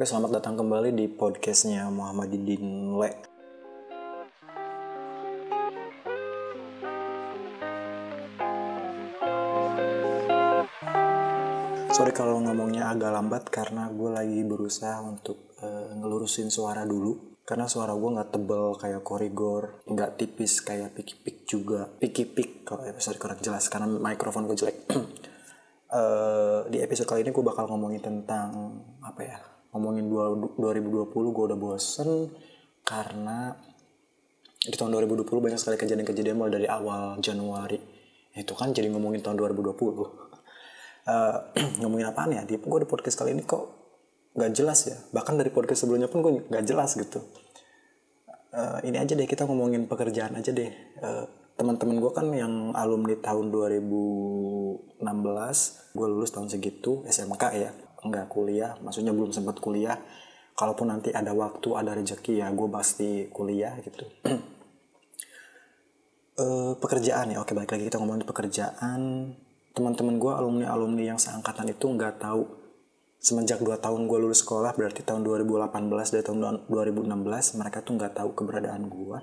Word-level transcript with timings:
Oke, 0.00 0.08
selamat 0.08 0.40
datang 0.40 0.56
kembali 0.56 0.96
di 0.96 1.12
podcastnya 1.12 1.84
Muhammad 1.92 2.32
Le. 2.32 3.10
Sorry 11.92 12.16
kalau 12.16 12.40
ngomongnya 12.40 12.88
agak 12.88 13.12
lambat 13.12 13.52
karena 13.52 13.92
gue 13.92 14.08
lagi 14.08 14.40
berusaha 14.40 15.04
untuk 15.04 15.52
uh, 15.60 15.92
ngelurusin 15.92 16.48
suara 16.48 16.88
dulu. 16.88 17.36
Karena 17.44 17.68
suara 17.68 17.92
gue 17.92 18.08
nggak 18.16 18.32
tebel 18.32 18.72
kayak 18.80 19.04
korigor, 19.04 19.84
nggak 19.84 20.16
tipis 20.16 20.64
kayak 20.64 20.96
piki 20.96 21.20
pik 21.20 21.36
juga. 21.44 21.92
Piki 22.00 22.24
pik 22.24 22.64
kalau 22.64 22.88
episode 22.88 23.20
kurang 23.20 23.44
jelas 23.44 23.68
karena 23.68 23.84
mikrofon 24.00 24.48
gue 24.48 24.56
jelek. 24.56 24.80
uh, 25.92 26.64
di 26.72 26.80
episode 26.80 27.04
kali 27.04 27.20
ini 27.20 27.36
gue 27.36 27.44
bakal 27.44 27.68
ngomongin 27.68 28.00
tentang 28.00 28.80
apa 29.04 29.20
ya 29.20 29.59
ngomongin 29.70 30.10
2020 30.10 31.34
gue 31.34 31.44
udah 31.50 31.58
bosen 31.58 32.30
karena 32.82 33.54
di 34.60 34.76
tahun 34.76 34.92
2020 34.92 35.24
banyak 35.24 35.56
sekali 35.56 35.80
kejadian-kejadian 35.80 36.36
mulai 36.36 36.52
dari 36.52 36.66
awal 36.68 37.16
Januari. 37.22 37.80
Itu 38.36 38.52
kan 38.52 38.76
jadi 38.76 38.92
ngomongin 38.92 39.24
tahun 39.24 39.40
2020 39.40 39.72
uh, 39.72 41.36
ngomongin 41.80 42.06
apa 42.10 42.28
nih 42.28 42.36
ya? 42.40 42.42
Di 42.44 42.54
gue 42.60 42.78
di 42.82 42.88
podcast 42.88 43.16
kali 43.16 43.32
ini 43.32 43.42
kok 43.46 43.64
nggak 44.36 44.52
jelas 44.52 44.90
ya. 44.90 44.96
Bahkan 45.16 45.40
dari 45.40 45.50
podcast 45.54 45.86
sebelumnya 45.86 46.12
pun 46.12 46.20
gue 46.20 46.32
nggak 46.50 46.64
jelas 46.66 46.98
gitu. 46.98 47.24
Uh, 48.50 48.82
ini 48.82 48.98
aja 48.98 49.14
deh 49.14 49.30
kita 49.30 49.46
ngomongin 49.46 49.86
pekerjaan 49.86 50.34
aja 50.34 50.50
deh. 50.50 50.70
Uh, 51.00 51.24
teman-teman 51.60 52.00
gue 52.00 52.12
kan 52.16 52.24
yang 52.32 52.72
alumni 52.72 53.12
tahun 53.20 53.52
2016 53.52 54.96
gue 55.92 56.06
lulus 56.08 56.32
tahun 56.32 56.48
segitu 56.48 57.04
SMK 57.04 57.42
ya 57.52 57.70
nggak 58.04 58.26
kuliah 58.32 58.76
maksudnya 58.80 59.12
belum 59.12 59.32
sempat 59.32 59.58
kuliah. 59.58 59.96
Kalaupun 60.54 60.92
nanti 60.92 61.08
ada 61.14 61.32
waktu 61.32 61.72
ada 61.72 61.96
rezeki 61.96 62.44
ya 62.44 62.52
gue 62.52 62.68
pasti 62.68 63.30
kuliah 63.32 63.80
gitu. 63.80 64.04
Uh, 66.36 66.76
pekerjaan 66.82 67.32
ya. 67.32 67.40
Oke 67.40 67.56
balik 67.56 67.72
lagi 67.72 67.88
kita 67.88 67.96
ngomongin 67.96 68.28
pekerjaan. 68.28 69.32
Teman-teman 69.72 70.20
gue 70.20 70.32
alumni 70.34 70.66
alumni 70.68 71.14
yang 71.14 71.18
seangkatan 71.20 71.72
itu 71.72 71.86
nggak 71.88 72.20
tahu. 72.20 72.44
Semenjak 73.20 73.60
2 73.60 73.76
tahun 73.80 74.08
gue 74.08 74.18
lulus 74.20 74.40
sekolah 74.44 74.72
berarti 74.72 75.04
tahun 75.04 75.24
2018 75.24 75.68
dari 76.08 76.24
tahun 76.24 76.38
2016 76.72 77.60
mereka 77.60 77.84
tuh 77.84 77.92
nggak 78.00 78.16
tahu 78.16 78.32
keberadaan 78.32 78.88
gue 78.88 79.18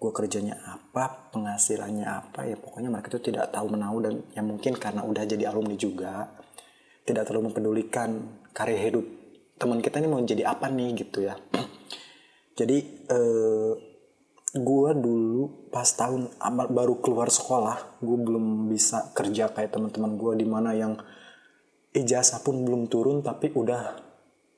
gue 0.00 0.12
kerjanya 0.16 0.56
apa 0.64 1.28
penghasilannya 1.28 2.08
apa 2.08 2.48
ya 2.48 2.56
pokoknya 2.56 2.88
mereka 2.88 3.12
tuh 3.12 3.20
tidak 3.20 3.52
tahu 3.52 3.68
menahu 3.68 4.00
dan 4.00 4.24
ya 4.32 4.40
mungkin 4.40 4.72
karena 4.80 5.04
udah 5.04 5.28
jadi 5.28 5.52
alumni 5.52 5.76
juga 5.76 6.40
tidak 7.04 7.28
terlalu 7.28 7.52
mempedulikan 7.52 8.40
karir 8.52 8.78
hidup 8.78 9.06
teman 9.60 9.84
kita 9.84 10.00
ini 10.00 10.08
mau 10.08 10.24
jadi 10.24 10.48
apa 10.48 10.72
nih 10.72 11.04
gitu 11.04 11.28
ya. 11.28 11.36
Jadi 12.58 12.76
eh, 13.08 13.72
gue 14.50 14.90
dulu 14.98 15.70
pas 15.70 15.86
tahun 15.86 16.34
baru 16.74 16.98
keluar 16.98 17.30
sekolah 17.30 18.02
gue 18.02 18.18
belum 18.18 18.66
bisa 18.66 19.14
kerja 19.14 19.54
kayak 19.54 19.70
teman-teman 19.70 20.18
gue 20.18 20.32
di 20.42 20.46
mana 20.48 20.74
yang 20.74 20.98
ijazah 21.94 22.42
pun 22.42 22.66
belum 22.66 22.90
turun 22.90 23.22
tapi 23.22 23.54
udah 23.54 24.10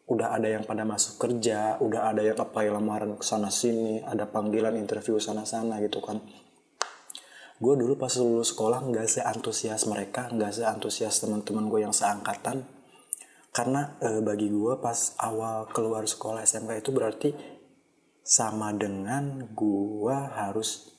udah 0.09 0.29
ada 0.33 0.49
yang 0.49 0.65
pada 0.65 0.89
masuk 0.89 1.21
kerja 1.21 1.77
udah 1.85 2.09
ada 2.09 2.25
yang 2.25 2.41
apply 2.41 2.73
lamaran 2.73 3.21
ke 3.21 3.25
sana 3.25 3.53
sini 3.53 4.01
ada 4.01 4.25
panggilan 4.25 4.81
interview 4.81 5.21
sana 5.21 5.45
sana 5.45 5.77
gitu 5.85 6.01
kan 6.01 6.25
gue 7.63 7.75
dulu 7.79 7.95
pas 7.95 8.11
lulus 8.19 8.51
sekolah 8.51 8.83
nggak 8.91 9.07
seantusias 9.07 9.87
mereka 9.87 10.27
nggak 10.35 10.51
seantusias 10.51 11.23
teman-teman 11.23 11.71
gue 11.71 11.81
yang 11.87 11.95
seangkatan. 11.95 12.67
Karena 13.55 13.95
e, 14.03 14.19
bagi 14.19 14.51
gue 14.51 14.75
pas 14.83 15.15
awal 15.23 15.71
keluar 15.71 16.03
sekolah 16.03 16.43
SMK 16.43 16.83
itu 16.83 16.91
berarti 16.91 17.31
sama 18.27 18.75
dengan 18.75 19.47
gue 19.55 20.17
harus 20.35 20.91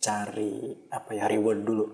cari 0.00 0.72
apa 0.88 1.12
ya 1.12 1.28
reward 1.28 1.60
dulu. 1.68 1.84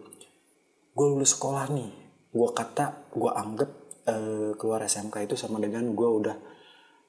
Gue 0.94 1.06
lulus 1.10 1.34
sekolah 1.34 1.66
nih 1.74 1.90
gue 2.30 2.48
kata 2.54 3.10
gue 3.10 3.32
anggap 3.34 3.70
e, 4.06 4.14
keluar 4.54 4.86
SMK 4.86 5.26
itu 5.26 5.34
sama 5.34 5.58
dengan 5.58 5.82
gue 5.90 6.06
udah 6.06 6.36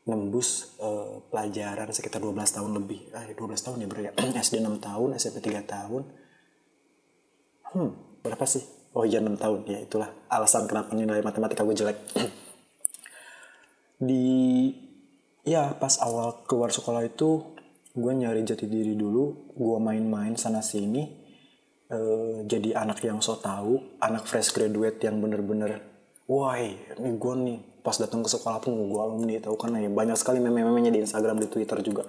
nembus 0.09 0.73
e, 0.81 0.89
pelajaran 1.29 1.93
sekitar 1.93 2.25
12 2.25 2.33
tahun 2.57 2.71
lebih. 2.73 3.13
Eh 3.13 3.37
12 3.37 3.53
tahun 3.53 3.85
ya 3.85 4.09
ya. 4.09 4.11
SD 4.49 4.65
6 4.65 4.81
tahun 4.81 5.13
SMP 5.13 5.45
3 5.45 5.61
tahun 5.61 6.25
hmm 7.73 8.23
berapa 8.27 8.43
sih? 8.43 8.63
Oh 8.97 9.05
iya 9.07 9.23
6 9.23 9.39
tahun. 9.39 9.59
Ya 9.69 9.79
itulah 9.83 10.09
alasan 10.27 10.67
kenapa 10.67 10.91
nilai 10.97 11.23
matematika 11.23 11.63
gue 11.63 11.75
jelek. 11.77 11.97
Di 13.97 14.25
ya 15.47 15.71
pas 15.77 16.01
awal 16.03 16.43
keluar 16.49 16.73
sekolah 16.73 17.07
itu 17.07 17.55
gue 17.93 18.11
nyari 18.13 18.43
jati 18.43 18.67
diri 18.67 18.93
dulu. 18.97 19.53
Gue 19.55 19.77
main-main 19.79 20.35
sana 20.35 20.59
sini 20.65 21.07
uh, 21.93 22.43
jadi 22.43 22.83
anak 22.83 23.01
yang 23.05 23.21
so 23.21 23.37
tau 23.37 23.97
anak 24.01 24.27
fresh 24.27 24.51
graduate 24.51 24.99
yang 25.01 25.21
bener-bener 25.21 25.81
wah 26.27 26.57
ini 26.59 27.15
gue 27.15 27.33
nih. 27.47 27.59
Pas 27.85 27.95
datang 27.95 28.19
ke 28.19 28.27
sekolah 28.27 28.59
pun 28.59 28.75
gue 28.75 28.99
alumni 28.99 29.39
tahu 29.39 29.55
kan? 29.55 29.71
Ya 29.79 29.87
banyak 29.87 30.19
sekali 30.19 30.43
meme-memenya 30.43 30.91
di 30.91 30.99
Instagram 31.05 31.39
di 31.39 31.47
Twitter 31.47 31.79
juga 31.79 32.03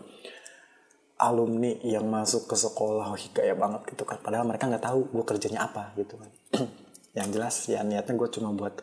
alumni 1.18 1.74
yang 1.82 2.06
masuk 2.06 2.46
ke 2.46 2.54
sekolah 2.54 3.10
oh, 3.10 3.18
kayak 3.18 3.58
banget 3.58 3.82
gitu 3.90 4.06
kan. 4.06 4.22
Padahal 4.22 4.46
mereka 4.46 4.70
nggak 4.70 4.84
tahu 4.86 5.10
gue 5.10 5.24
kerjanya 5.26 5.66
apa 5.66 5.90
gitu 5.98 6.14
kan. 6.14 6.30
Yang 7.18 7.28
jelas 7.34 7.54
ya 7.66 7.82
niatnya 7.82 8.14
gue 8.14 8.28
cuma 8.30 8.54
buat 8.54 8.78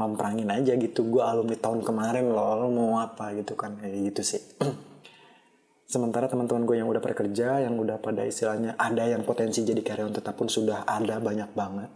memperangin 0.00 0.48
aja 0.48 0.72
gitu. 0.80 1.04
Gue 1.04 1.20
alumni 1.20 1.54
tahun 1.60 1.84
kemarin 1.84 2.32
loh 2.32 2.64
lo 2.64 2.68
mau 2.72 3.04
apa 3.04 3.36
gitu 3.36 3.52
kan. 3.52 3.76
Kayak 3.76 4.16
gitu 4.16 4.22
sih. 4.24 4.42
Sementara 5.92 6.24
teman-teman 6.24 6.64
gue 6.64 6.80
yang 6.80 6.88
udah 6.88 7.04
bekerja 7.04 7.68
yang 7.68 7.76
udah 7.76 8.00
pada 8.00 8.24
istilahnya 8.24 8.80
ada 8.80 9.04
yang 9.04 9.20
potensi 9.20 9.60
jadi 9.60 9.84
karyawan 9.84 10.16
tetap 10.16 10.40
pun 10.40 10.48
sudah 10.48 10.88
ada 10.88 11.20
banyak 11.20 11.52
banget. 11.52 11.92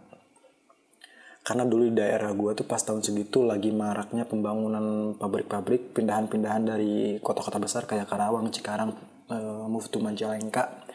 Karena 1.41 1.65
dulu 1.65 1.89
di 1.89 1.97
daerah 1.97 2.29
gue 2.37 2.53
tuh 2.53 2.69
pas 2.69 2.77
tahun 2.77 3.01
segitu 3.01 3.41
lagi 3.41 3.73
maraknya 3.73 4.29
pembangunan 4.29 5.17
pabrik-pabrik 5.17 5.97
pindahan-pindahan 5.97 6.61
dari 6.61 7.17
kota-kota 7.25 7.57
besar 7.57 7.89
kayak 7.89 8.05
Karawang, 8.05 8.53
Cikarang, 8.53 8.93
uh, 9.29 9.65
move 9.69 9.87
to 9.93 10.01
Majalengka 10.01 10.85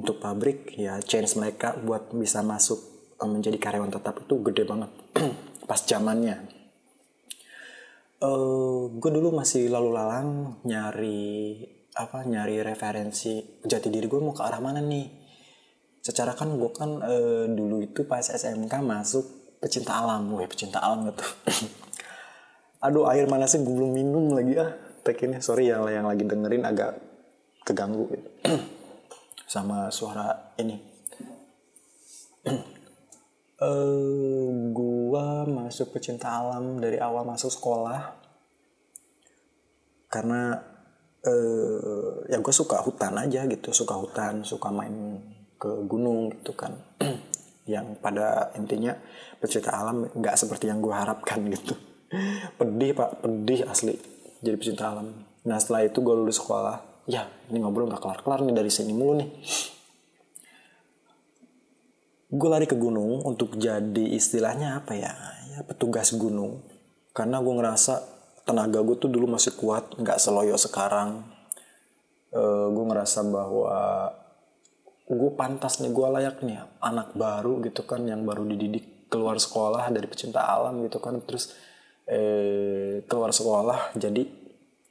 untuk 0.00 0.16
pabrik 0.16 0.72
ya 0.80 0.96
chance 1.04 1.36
mereka 1.36 1.76
buat 1.76 2.08
bisa 2.16 2.40
masuk 2.40 2.80
uh, 3.20 3.28
menjadi 3.28 3.60
karyawan 3.60 3.92
tetap 3.92 4.24
itu 4.24 4.34
gede 4.48 4.64
banget 4.64 4.90
pas 5.68 5.80
zamannya. 5.84 6.40
Uh, 8.20 8.92
gue 9.00 9.10
dulu 9.16 9.32
masih 9.32 9.72
lalu 9.72 9.96
lalang 9.96 10.60
nyari 10.68 11.56
apa 11.96 12.24
nyari 12.24 12.60
referensi 12.60 13.60
jati 13.64 13.88
diri 13.88 14.08
gue 14.08 14.20
mau 14.20 14.36
ke 14.36 14.42
arah 14.44 14.60
mana 14.60 14.80
nih. 14.80 15.20
Secara 16.00 16.32
kan 16.32 16.52
gue 16.56 16.70
kan 16.72 17.00
uh, 17.00 17.44
dulu 17.48 17.84
itu 17.84 18.08
pas 18.08 18.24
SMK 18.24 18.72
masuk 18.80 19.24
pecinta 19.60 20.00
alam. 20.00 20.32
Gue 20.32 20.48
pecinta 20.48 20.80
alam 20.80 21.12
gitu. 21.12 21.24
Aduh 22.84 23.08
air 23.08 23.28
mana 23.28 23.44
sih 23.44 23.60
gue 23.60 23.72
belum 23.72 23.92
minum 23.92 24.32
lagi 24.32 24.56
ah 24.56 24.72
tekinnya 25.04 25.40
sorry 25.40 25.72
ya 25.72 25.80
yang 25.88 26.08
lagi 26.08 26.24
dengerin 26.24 26.64
agak 26.64 27.09
keganggu 27.64 28.10
gitu. 28.10 28.30
sama 29.52 29.90
suara 29.90 30.54
ini. 30.62 30.78
uh, 33.60 34.48
gua 34.78 35.42
masuk 35.46 35.94
pecinta 35.98 36.30
alam 36.30 36.78
dari 36.78 37.02
awal 37.02 37.26
masuk 37.26 37.50
sekolah. 37.50 38.18
Karena 40.10 40.58
uh, 41.26 42.26
ya 42.26 42.38
gue 42.42 42.54
suka 42.54 42.82
hutan 42.82 43.14
aja 43.14 43.46
gitu 43.46 43.70
suka 43.70 43.94
hutan 43.94 44.42
suka 44.42 44.70
main 44.70 45.22
ke 45.58 45.70
gunung 45.86 46.30
gitu 46.34 46.54
kan. 46.54 46.74
Yang 47.70 47.86
pada 48.02 48.50
intinya 48.58 48.96
pecinta 49.38 49.70
alam 49.70 50.08
nggak 50.10 50.34
seperti 50.34 50.66
yang 50.66 50.82
gue 50.82 50.90
harapkan 50.90 51.38
gitu. 51.46 51.78
Pedih 52.58 52.90
pak 52.98 53.22
pedih 53.22 53.62
asli 53.70 53.94
jadi 54.42 54.58
pecinta 54.58 54.90
alam. 54.90 55.22
Nah 55.46 55.56
setelah 55.62 55.86
itu 55.86 56.02
gue 56.02 56.10
lulus 56.10 56.42
sekolah 56.42 56.89
ya 57.08 57.28
ini 57.48 57.58
ngobrol 57.62 57.88
nggak 57.88 58.02
kelar-kelar 58.02 58.44
nih 58.44 58.54
dari 58.56 58.70
sini 58.72 58.92
mulu 58.92 59.12
nih. 59.20 59.30
Gue 62.30 62.46
lari 62.46 62.66
ke 62.70 62.78
gunung 62.78 63.26
untuk 63.26 63.58
jadi 63.58 64.06
istilahnya 64.14 64.78
apa 64.78 64.94
ya? 64.94 65.10
Ya 65.50 65.60
petugas 65.66 66.14
gunung. 66.14 66.62
Karena 67.10 67.42
gue 67.42 67.54
ngerasa 67.58 68.06
tenaga 68.46 68.78
gue 68.86 68.96
tuh 69.02 69.10
dulu 69.10 69.26
masih 69.34 69.58
kuat 69.58 69.98
nggak 69.98 70.22
seloyo 70.22 70.54
sekarang. 70.54 71.26
E, 72.30 72.38
eh, 72.38 72.66
gue 72.70 72.84
ngerasa 72.86 73.26
bahwa 73.26 74.14
gue 75.10 75.30
pantas 75.34 75.82
nih 75.82 75.90
gue 75.90 76.06
layak 76.06 76.38
nih 76.46 76.62
anak 76.78 77.18
baru 77.18 77.58
gitu 77.66 77.82
kan 77.82 78.06
yang 78.06 78.22
baru 78.22 78.46
dididik 78.46 79.10
keluar 79.10 79.34
sekolah 79.34 79.90
dari 79.90 80.06
pecinta 80.06 80.46
alam 80.46 80.86
gitu 80.86 81.02
kan. 81.02 81.18
Terus 81.26 81.50
eh, 82.06 83.02
keluar 83.10 83.34
sekolah 83.34 83.98
jadi 83.98 84.39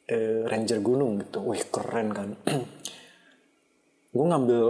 eh, 0.09 0.41
ranger 0.49 0.81
gunung 0.81 1.21
gitu. 1.21 1.45
Wih 1.45 1.63
keren 1.69 2.09
kan. 2.11 2.29
Gue 4.15 4.25
ngambil 4.25 4.61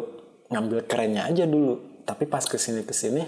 ngambil 0.52 0.80
kerennya 0.86 1.32
aja 1.32 1.48
dulu. 1.48 2.04
Tapi 2.04 2.28
pas 2.28 2.44
ke 2.44 2.60
sini 2.60 2.84
ke 2.84 2.92
sini 2.92 3.24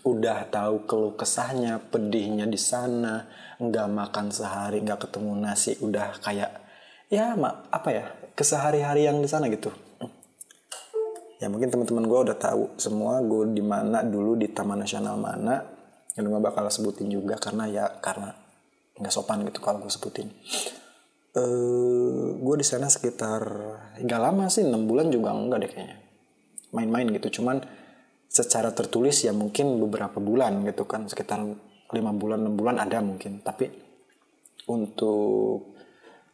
udah 0.00 0.48
tahu 0.48 0.88
keluh 0.88 1.12
kesahnya 1.12 1.76
pedihnya 1.92 2.48
di 2.48 2.56
sana 2.56 3.28
nggak 3.60 3.88
makan 3.92 4.32
sehari 4.32 4.80
nggak 4.80 5.04
ketemu 5.04 5.36
nasi 5.36 5.76
udah 5.76 6.16
kayak 6.24 6.56
ya 7.12 7.36
mak 7.36 7.68
apa 7.68 7.88
ya 7.92 8.04
kesehari-hari 8.32 9.04
yang 9.04 9.20
di 9.20 9.28
sana 9.28 9.50
gitu. 9.52 9.68
Ya 11.40 11.48
mungkin 11.48 11.72
teman-teman 11.72 12.04
gue 12.04 12.20
udah 12.30 12.36
tahu 12.36 12.76
semua 12.76 13.20
gue 13.24 13.56
di 13.56 13.64
mana 13.64 14.04
dulu 14.04 14.36
di 14.36 14.48
taman 14.52 14.84
nasional 14.84 15.16
mana. 15.16 15.64
Yang 16.16 16.36
gue 16.36 16.40
bakal 16.40 16.68
sebutin 16.68 17.08
juga 17.08 17.40
karena 17.40 17.64
ya 17.64 17.84
karena 18.00 18.36
nggak 19.00 19.12
sopan 19.12 19.40
gitu 19.48 19.64
kalau 19.64 19.80
gue 19.80 19.88
sebutin 19.88 20.28
eh 21.30 22.26
gue 22.40 22.56
di 22.58 22.66
sana 22.66 22.90
sekitar 22.90 23.42
nggak 24.02 24.20
lama 24.20 24.50
sih 24.50 24.66
enam 24.66 24.90
bulan 24.90 25.14
juga 25.14 25.30
enggak 25.30 25.58
deh 25.62 25.70
kayaknya. 25.70 25.98
Main-main 26.74 27.06
gitu 27.14 27.42
cuman 27.42 27.62
secara 28.30 28.70
tertulis 28.70 29.26
ya 29.26 29.34
mungkin 29.34 29.78
beberapa 29.82 30.22
bulan 30.22 30.62
gitu 30.66 30.86
kan 30.86 31.06
sekitar 31.10 31.42
lima 31.90 32.12
bulan 32.14 32.46
enam 32.46 32.54
bulan 32.58 32.82
ada 32.82 32.98
mungkin. 33.02 33.42
Tapi 33.42 33.70
untuk 34.70 35.74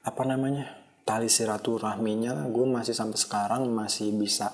apa 0.05 0.23
namanya 0.25 0.65
tali 1.05 1.29
silaturahminya 1.29 2.49
gue 2.49 2.67
masih 2.69 2.93
sampai 2.97 3.19
sekarang 3.21 3.63
masih 3.73 4.13
bisa 4.17 4.53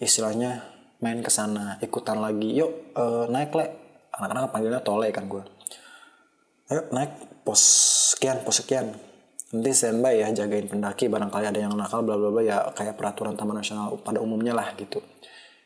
istilahnya 0.00 0.64
main 1.04 1.20
ke 1.20 1.28
sana 1.28 1.76
ikutan 1.84 2.16
lagi. 2.20 2.48
Yuk 2.56 2.96
uh, 2.96 3.24
naik 3.28 3.52
le. 3.52 3.66
Anak-anak 4.12 4.52
panggilnya 4.52 4.80
tole 4.84 5.08
kan 5.12 5.28
gue 5.28 5.44
ayo 6.72 6.88
naik. 6.92 7.32
Pos 7.42 7.58
sekian 8.14 8.38
pos 8.46 8.62
sekian 8.62 8.94
nanti 9.52 9.70
standby 9.76 10.24
ya 10.24 10.32
jagain 10.32 10.64
pendaki 10.64 11.12
barangkali 11.12 11.44
ada 11.52 11.60
yang 11.60 11.76
nakal 11.76 12.00
bla 12.00 12.16
bla 12.16 12.32
bla 12.32 12.40
ya 12.40 12.72
kayak 12.72 12.96
peraturan 12.96 13.36
taman 13.36 13.60
nasional 13.60 13.92
pada 14.00 14.18
umumnya 14.24 14.56
lah 14.56 14.72
gitu. 14.80 15.04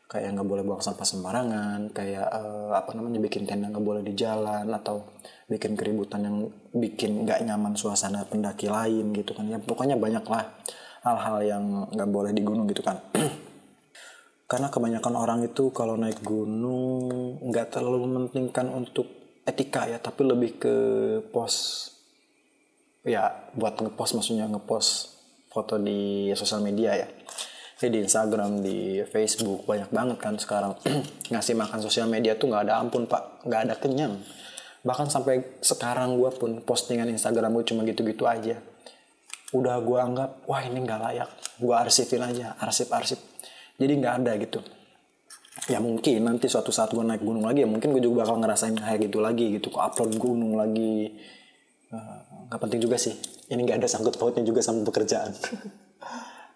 Kayak 0.07 0.39
nggak 0.39 0.47
boleh 0.47 0.63
buang 0.63 0.79
sampah 0.79 1.03
sembarangan 1.03 1.91
kayak 1.91 2.27
uh, 2.31 2.71
apa 2.75 2.95
namanya 2.95 3.19
bikin 3.23 3.43
tenda 3.43 3.67
nggak 3.67 3.83
boleh 3.83 4.03
di 4.03 4.15
jalan 4.15 4.67
atau 4.71 5.03
bikin 5.47 5.75
keributan 5.75 6.23
yang 6.23 6.37
bikin 6.75 7.27
nggak 7.27 7.43
nyaman 7.43 7.75
suasana 7.75 8.27
pendaki 8.27 8.67
lain 8.67 9.15
gitu 9.15 9.31
kan. 9.35 9.47
Ya 9.47 9.59
pokoknya 9.59 9.95
banyak 9.95 10.23
lah 10.27 10.47
hal-hal 11.03 11.37
yang 11.43 11.63
nggak 11.91 12.09
boleh 12.11 12.31
di 12.35 12.43
gunung 12.43 12.67
gitu 12.67 12.83
kan. 12.83 12.99
Karena 14.51 14.71
kebanyakan 14.71 15.15
orang 15.15 15.39
itu 15.43 15.75
kalau 15.75 15.99
naik 15.99 16.23
gunung 16.23 17.39
nggak 17.51 17.75
terlalu 17.75 18.07
mementingkan 18.07 18.71
untuk 18.71 19.07
etika 19.47 19.87
ya 19.87 19.95
tapi 20.03 20.27
lebih 20.27 20.59
ke 20.59 20.75
pos 21.31 21.87
ya 23.07 23.31
buat 23.55 23.79
ngepost 23.79 24.19
maksudnya 24.19 24.51
ngepost 24.51 25.15
foto 25.47 25.79
di 25.79 26.29
sosial 26.35 26.59
media 26.59 26.93
ya. 26.93 27.07
Jadi 27.77 27.93
di 27.93 27.99
Instagram 28.03 28.51
di 28.59 28.77
Facebook 29.05 29.63
banyak 29.69 29.89
banget 29.93 30.17
kan 30.19 30.35
sekarang. 30.35 30.75
Ngasih 31.31 31.55
makan 31.55 31.79
sosial 31.79 32.11
media 32.11 32.35
tuh 32.35 32.51
nggak 32.51 32.67
ada 32.67 32.83
ampun 32.83 33.07
pak. 33.07 33.47
Nggak 33.47 33.61
ada 33.69 33.75
kenyang. 33.79 34.13
Bahkan 34.81 35.07
sampai 35.07 35.61
sekarang 35.61 36.17
gue 36.17 36.29
pun 36.35 36.61
postingan 36.61 37.07
Instagram 37.09 37.53
gue 37.57 37.65
cuma 37.69 37.81
gitu-gitu 37.85 38.25
aja. 38.25 38.59
Udah 39.53 39.79
gue 39.79 39.97
anggap 39.97 40.43
wah 40.49 40.61
ini 40.65 40.83
nggak 40.83 40.99
layak. 40.99 41.29
Gue 41.61 41.73
arsipin 41.73 42.21
aja 42.25 42.57
arsip-arsip. 42.57 43.21
Jadi 43.77 43.93
nggak 43.93 44.13
ada 44.25 44.31
gitu. 44.41 44.59
Ya 45.69 45.77
mungkin 45.77 46.21
nanti 46.21 46.49
suatu 46.49 46.73
saat 46.73 46.93
gue 46.93 47.01
naik 47.01 47.21
gunung 47.21 47.45
lagi 47.45 47.61
ya 47.61 47.69
mungkin 47.69 47.93
gue 47.93 48.01
juga 48.01 48.25
bakal 48.25 48.41
ngerasain 48.41 48.73
kayak 48.73 49.09
gitu 49.09 49.21
lagi 49.21 49.53
gitu. 49.53 49.69
Kok 49.69 49.83
upload 49.93 50.17
gunung 50.17 50.57
lagi 50.57 51.13
nggak 51.87 52.59
uh, 52.59 52.61
penting 52.61 52.83
juga 52.83 52.99
sih. 52.99 53.15
Ini 53.47 53.59
nggak 53.63 53.79
ada 53.79 53.87
sangkut 53.87 54.19
pautnya 54.19 54.43
juga 54.43 54.59
sama 54.59 54.83
pekerjaan. 54.83 55.31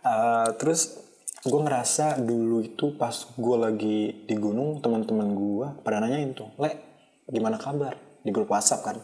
Uh, 0.03 0.49
terus 0.59 0.99
gue 1.41 1.57
ngerasa 1.57 2.21
dulu 2.21 2.61
itu 2.61 2.93
pas 2.99 3.15
gue 3.15 3.57
lagi 3.57 3.99
di 4.29 4.35
gunung 4.37 4.77
teman-teman 4.77 5.33
gue 5.33 5.67
pada 5.81 5.97
nanyain 5.97 6.37
tuh 6.37 6.51
le 6.59 6.71
gimana 7.31 7.57
kabar? 7.57 7.97
Di 8.21 8.29
grup 8.29 8.53
WhatsApp 8.53 8.85
kan. 8.85 8.97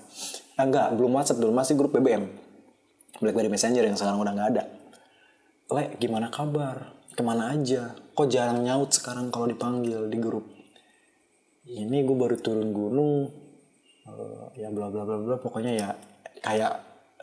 Ah, 0.60 0.70
enggak 0.70 0.94
belum 0.94 1.18
WhatsApp 1.18 1.42
dulu 1.42 1.50
masih 1.56 1.74
grup 1.74 1.96
BBM 1.96 2.30
BlackBerry 3.18 3.50
Messenger 3.50 3.82
yang 3.82 3.98
sekarang 3.98 4.22
udah 4.22 4.34
nggak 4.36 4.50
ada. 4.54 4.64
Le 5.74 5.84
gimana 5.98 6.30
kabar? 6.30 6.94
Ke 7.18 7.26
mana 7.26 7.50
aja? 7.50 7.98
Kok 8.14 8.30
jarang 8.30 8.62
nyaut 8.62 8.94
sekarang 8.94 9.34
kalau 9.34 9.50
dipanggil 9.50 10.06
di 10.06 10.18
grup? 10.22 10.46
Ini 11.66 12.06
gue 12.06 12.16
baru 12.16 12.38
turun 12.38 12.70
gunung 12.70 13.48
uh, 14.08 14.48
ya 14.56 14.70
bla 14.72 14.88
bla 14.88 15.04
bla 15.04 15.18
bla 15.20 15.36
pokoknya 15.42 15.74
ya 15.76 15.90
kayak 16.42 16.74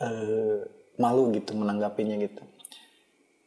uh, 0.01 0.59
malu 0.99 1.31
gitu 1.35 1.55
menanggapinya 1.55 2.15
gitu. 2.19 2.43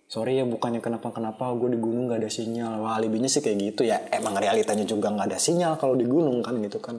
Sorry 0.08 0.40
ya 0.40 0.48
bukannya 0.48 0.80
kenapa-kenapa 0.80 1.52
gue 1.60 1.76
di 1.76 1.78
gunung 1.80 2.08
gak 2.08 2.24
ada 2.24 2.32
sinyal. 2.32 2.80
Wah 2.80 2.96
alibinya 2.96 3.28
sih 3.28 3.44
kayak 3.44 3.58
gitu 3.60 3.84
ya. 3.84 4.08
Emang 4.08 4.40
realitanya 4.40 4.88
juga 4.88 5.12
gak 5.12 5.28
ada 5.28 5.36
sinyal 5.36 5.76
kalau 5.76 5.92
di 6.00 6.08
gunung 6.08 6.40
kan 6.40 6.56
gitu 6.64 6.80
kan. 6.80 6.96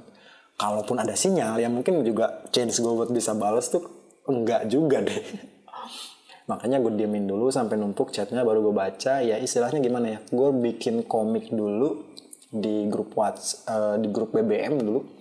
Kalaupun 0.54 1.02
ada 1.02 1.18
sinyal 1.18 1.58
ya 1.58 1.74
mungkin 1.74 2.06
juga 2.06 2.46
chance 2.54 2.78
gue 2.78 2.94
buat 2.94 3.10
bisa 3.10 3.34
bales 3.34 3.74
tuh 3.74 3.82
enggak 4.30 4.70
juga 4.70 5.02
deh. 5.02 5.18
Makanya 6.54 6.78
gue 6.86 6.94
diemin 6.94 7.26
dulu 7.26 7.50
sampai 7.50 7.82
numpuk 7.82 8.14
chatnya 8.14 8.46
baru 8.46 8.62
gue 8.70 8.76
baca. 8.78 9.26
Ya 9.26 9.42
istilahnya 9.42 9.82
gimana 9.82 10.06
ya? 10.14 10.20
Gue 10.30 10.54
bikin 10.54 11.02
komik 11.10 11.50
dulu 11.50 12.14
di 12.54 12.86
grup 12.94 13.14
WhatsApp 13.18 13.66
uh, 13.70 13.96
di 13.98 14.10
grup 14.10 14.38
BBM 14.38 14.82
dulu 14.86 15.19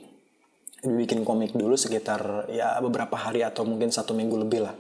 bikin 0.85 1.27
komik 1.27 1.59
dulu 1.59 1.75
sekitar 1.75 2.47
ya 2.55 2.79
beberapa 2.79 3.19
hari 3.19 3.43
atau 3.43 3.67
mungkin 3.67 3.91
satu 3.91 4.15
minggu 4.15 4.37
lebih 4.39 4.61
lah. 4.63 4.75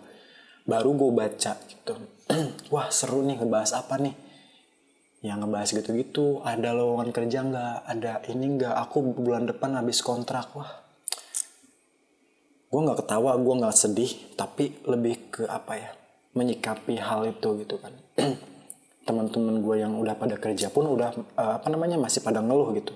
Baru 0.69 0.95
gue 0.95 1.11
baca 1.11 1.59
gitu. 1.67 1.95
Wah 2.75 2.93
seru 2.93 3.25
nih 3.25 3.41
ngebahas 3.41 3.75
apa 3.75 3.99
nih? 3.99 4.15
Yang 5.25 5.39
ngebahas 5.43 5.69
gitu-gitu. 5.75 6.27
Ada 6.45 6.77
lowongan 6.77 7.11
kerja 7.11 7.39
nggak? 7.43 7.77
Ada 7.89 8.13
ini 8.31 8.47
nggak? 8.61 8.75
Aku 8.87 9.03
bulan 9.17 9.49
depan 9.49 9.75
habis 9.75 10.05
kontrak. 10.05 10.53
Wah. 10.55 10.71
Gue 12.69 12.81
nggak 12.85 13.01
ketawa 13.03 13.35
gue 13.41 13.55
nggak 13.65 13.75
sedih 13.75 14.13
tapi 14.37 14.77
lebih 14.85 15.33
ke 15.33 15.43
apa 15.49 15.73
ya? 15.75 15.91
Menyikapi 16.37 17.01
hal 17.01 17.33
itu 17.33 17.49
gitu 17.65 17.81
kan. 17.81 17.97
Teman-teman 19.09 19.65
gue 19.65 19.77
yang 19.81 19.97
udah 19.97 20.15
pada 20.15 20.37
kerja 20.37 20.69
pun 20.69 20.85
udah 20.85 21.17
uh, 21.35 21.53
apa 21.59 21.67
namanya 21.73 21.97
masih 21.97 22.21
pada 22.21 22.45
ngeluh 22.45 22.77
gitu 22.77 22.93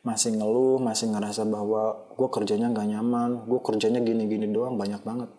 masih 0.00 0.32
ngeluh 0.32 0.80
masih 0.80 1.12
ngerasa 1.12 1.44
bahwa 1.44 2.08
gue 2.16 2.28
kerjanya 2.32 2.72
nggak 2.72 2.88
nyaman 2.88 3.44
gue 3.44 3.60
kerjanya 3.60 4.00
gini-gini 4.00 4.48
doang 4.48 4.80
banyak 4.80 5.00
banget. 5.04 5.30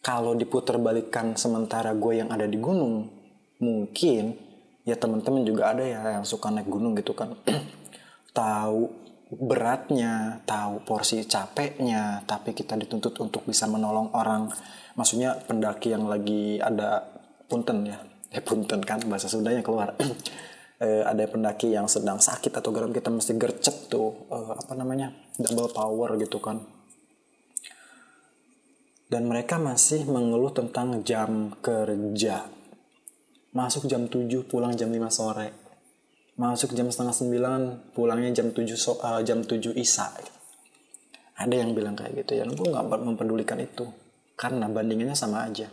Kalau 0.00 0.32
diputar 0.32 0.80
balikan 0.80 1.36
sementara 1.36 1.92
gue 1.92 2.24
yang 2.24 2.32
ada 2.32 2.48
di 2.48 2.56
gunung 2.56 3.12
mungkin 3.60 4.38
ya 4.88 4.96
teman-teman 4.96 5.44
juga 5.44 5.76
ada 5.76 5.84
ya 5.84 6.00
yang 6.16 6.24
suka 6.24 6.48
naik 6.48 6.70
gunung 6.70 6.96
gitu 6.96 7.12
kan. 7.12 7.36
Tahu 8.38 9.08
beratnya 9.28 10.40
tahu 10.48 10.80
porsi 10.88 11.20
capeknya 11.28 12.24
tapi 12.24 12.56
kita 12.56 12.80
dituntut 12.80 13.12
untuk 13.20 13.44
bisa 13.44 13.68
menolong 13.68 14.08
orang. 14.16 14.48
Maksudnya 14.96 15.36
pendaki 15.44 15.92
yang 15.92 16.08
lagi 16.08 16.56
ada 16.56 17.04
punten 17.44 17.84
ya. 17.84 18.00
Eh 18.32 18.40
punten 18.40 18.80
kan 18.80 19.04
bahasa 19.04 19.28
Sundanya 19.28 19.60
keluar 19.60 19.92
eh, 20.82 21.02
ada 21.02 21.24
pendaki 21.26 21.74
yang 21.74 21.86
sedang 21.86 22.22
sakit 22.22 22.50
atau 22.50 22.70
garam 22.74 22.90
kita 22.94 23.10
mesti 23.10 23.34
gercep 23.34 23.90
tuh 23.90 24.30
eh, 24.30 24.52
apa 24.54 24.72
namanya 24.74 25.14
double 25.38 25.70
power 25.74 26.18
gitu 26.18 26.38
kan 26.38 26.78
dan 29.08 29.24
mereka 29.24 29.56
masih 29.56 30.04
mengeluh 30.04 30.52
tentang 30.52 31.00
jam 31.00 31.56
kerja. 31.64 32.44
Masuk 33.56 33.88
jam 33.88 34.04
7, 34.04 34.44
pulang 34.44 34.76
jam 34.76 34.92
5 34.92 35.08
sore. 35.08 35.48
Masuk 36.36 36.76
jam 36.76 36.92
setengah 36.92 37.16
9, 37.16 37.96
pulangnya 37.96 38.30
jam 38.36 38.52
7 38.52 38.76
so, 38.76 39.00
uh, 39.00 39.24
jam 39.24 39.40
7 39.42 39.72
isa. 39.80 40.12
Ada 41.40 41.64
yang 41.64 41.72
bilang 41.72 41.96
kayak 41.96 42.20
gitu 42.20 42.36
ya, 42.36 42.44
gue 42.44 42.68
gak 42.68 42.84
mempedulikan 43.00 43.56
itu. 43.58 43.88
Karena 44.36 44.68
bandingannya 44.68 45.16
sama 45.16 45.42
aja. 45.48 45.72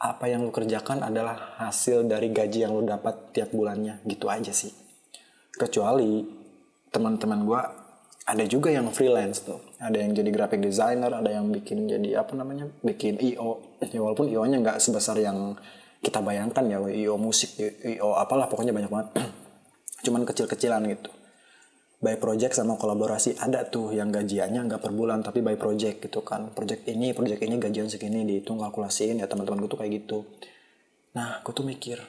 Apa 0.00 0.32
yang 0.32 0.48
lu 0.48 0.52
kerjakan 0.52 1.04
adalah 1.04 1.60
hasil 1.60 2.08
dari 2.08 2.32
gaji 2.32 2.64
yang 2.64 2.72
lu 2.72 2.88
dapat 2.88 3.36
tiap 3.36 3.52
bulannya. 3.52 4.00
Gitu 4.08 4.26
aja 4.32 4.48
sih. 4.50 4.72
Kecuali 5.52 6.24
teman-teman 6.90 7.40
gue 7.46 7.60
ada 8.30 8.44
juga 8.46 8.70
yang 8.70 8.90
freelance 8.94 9.42
tuh 9.42 9.58
ada 9.82 9.98
yang 9.98 10.14
jadi 10.14 10.30
graphic 10.30 10.62
designer 10.62 11.10
ada 11.10 11.30
yang 11.30 11.50
bikin 11.50 11.90
jadi 11.90 12.22
apa 12.22 12.38
namanya 12.38 12.70
bikin 12.82 13.18
io 13.18 13.78
ya 13.82 13.98
walaupun 13.98 14.30
io 14.30 14.42
nya 14.46 14.62
nggak 14.62 14.78
sebesar 14.78 15.18
yang 15.18 15.58
kita 15.98 16.22
bayangkan 16.22 16.62
ya 16.66 16.78
io 16.94 17.14
musik 17.18 17.58
io 17.58 18.14
apalah 18.14 18.46
pokoknya 18.46 18.70
banyak 18.70 18.90
banget 18.90 19.08
cuman 20.06 20.22
kecil-kecilan 20.26 20.82
gitu 20.94 21.10
by 22.00 22.16
project 22.16 22.56
sama 22.56 22.80
kolaborasi 22.80 23.36
ada 23.36 23.68
tuh 23.68 23.92
yang 23.92 24.08
gajiannya 24.08 24.64
nggak 24.64 24.80
per 24.80 24.92
bulan 24.96 25.20
tapi 25.20 25.44
by 25.44 25.60
project 25.60 26.08
gitu 26.08 26.24
kan. 26.24 26.48
Project 26.56 26.88
ini 26.88 27.12
project 27.12 27.44
ini 27.44 27.60
gajian 27.60 27.92
segini 27.92 28.24
dihitung 28.24 28.56
kalkulasiin 28.64 29.20
ya 29.20 29.28
teman-teman 29.28 29.60
gue 29.64 29.70
tuh 29.70 29.78
kayak 29.84 29.92
gitu. 30.04 30.18
Nah 31.12 31.44
gue 31.44 31.52
tuh 31.52 31.62
mikir 31.68 32.00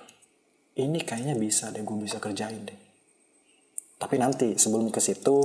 ini 0.79 1.03
kayaknya 1.03 1.35
bisa 1.35 1.75
deh 1.75 1.83
gue 1.83 1.97
bisa 1.99 2.23
kerjain 2.23 2.63
deh. 2.63 2.79
Tapi 3.99 4.15
nanti 4.15 4.55
sebelum 4.55 4.87
ke 4.89 5.03
situ 5.03 5.43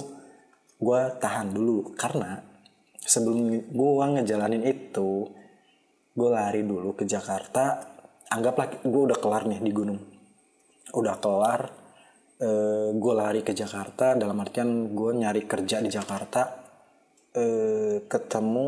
gue 0.78 1.00
tahan 1.18 1.50
dulu. 1.50 1.98
Karena 1.98 2.38
sebelum 3.02 3.50
gue 3.66 4.04
ngejalanin 4.14 4.62
itu 4.62 5.26
gue 6.16 6.28
lari 6.30 6.62
dulu 6.62 6.94
ke 6.94 7.02
Jakarta 7.02 7.82
anggaplah 8.30 8.78
gue 8.78 9.02
udah 9.10 9.18
kelar 9.18 9.50
nih 9.50 9.58
di 9.58 9.74
gunung. 9.74 9.98
Udah 10.94 11.18
kelar 11.18 11.85
uh, 12.40 12.88
gue 12.92 13.14
lari 13.16 13.40
ke 13.40 13.56
Jakarta 13.56 14.16
dalam 14.16 14.36
artian 14.40 14.92
gue 14.92 15.10
nyari 15.16 15.48
kerja 15.48 15.80
di 15.80 15.88
Jakarta 15.88 16.42
uh, 17.36 17.96
ketemu 18.04 18.66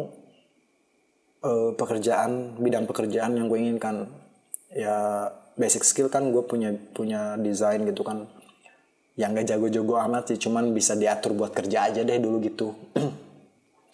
uh, 1.45 1.71
pekerjaan 1.77 2.57
bidang 2.61 2.89
pekerjaan 2.89 3.37
yang 3.37 3.47
gue 3.51 3.59
inginkan. 3.59 4.09
Ya 4.73 5.29
basic 5.57 5.83
skill 5.83 6.13
kan 6.13 6.29
gue 6.29 6.45
punya 6.45 6.77
punya 6.93 7.37
desain 7.41 7.83
gitu 7.85 8.05
kan. 8.05 8.29
Yang 9.19 9.43
gak 9.43 9.47
jago-jago 9.51 9.95
amat 10.07 10.25
sih 10.31 10.39
cuman 10.39 10.71
bisa 10.71 10.95
diatur 10.95 11.35
buat 11.35 11.51
kerja 11.51 11.91
aja 11.91 12.07
deh 12.07 12.23
dulu 12.23 12.39
gitu. 12.39 12.71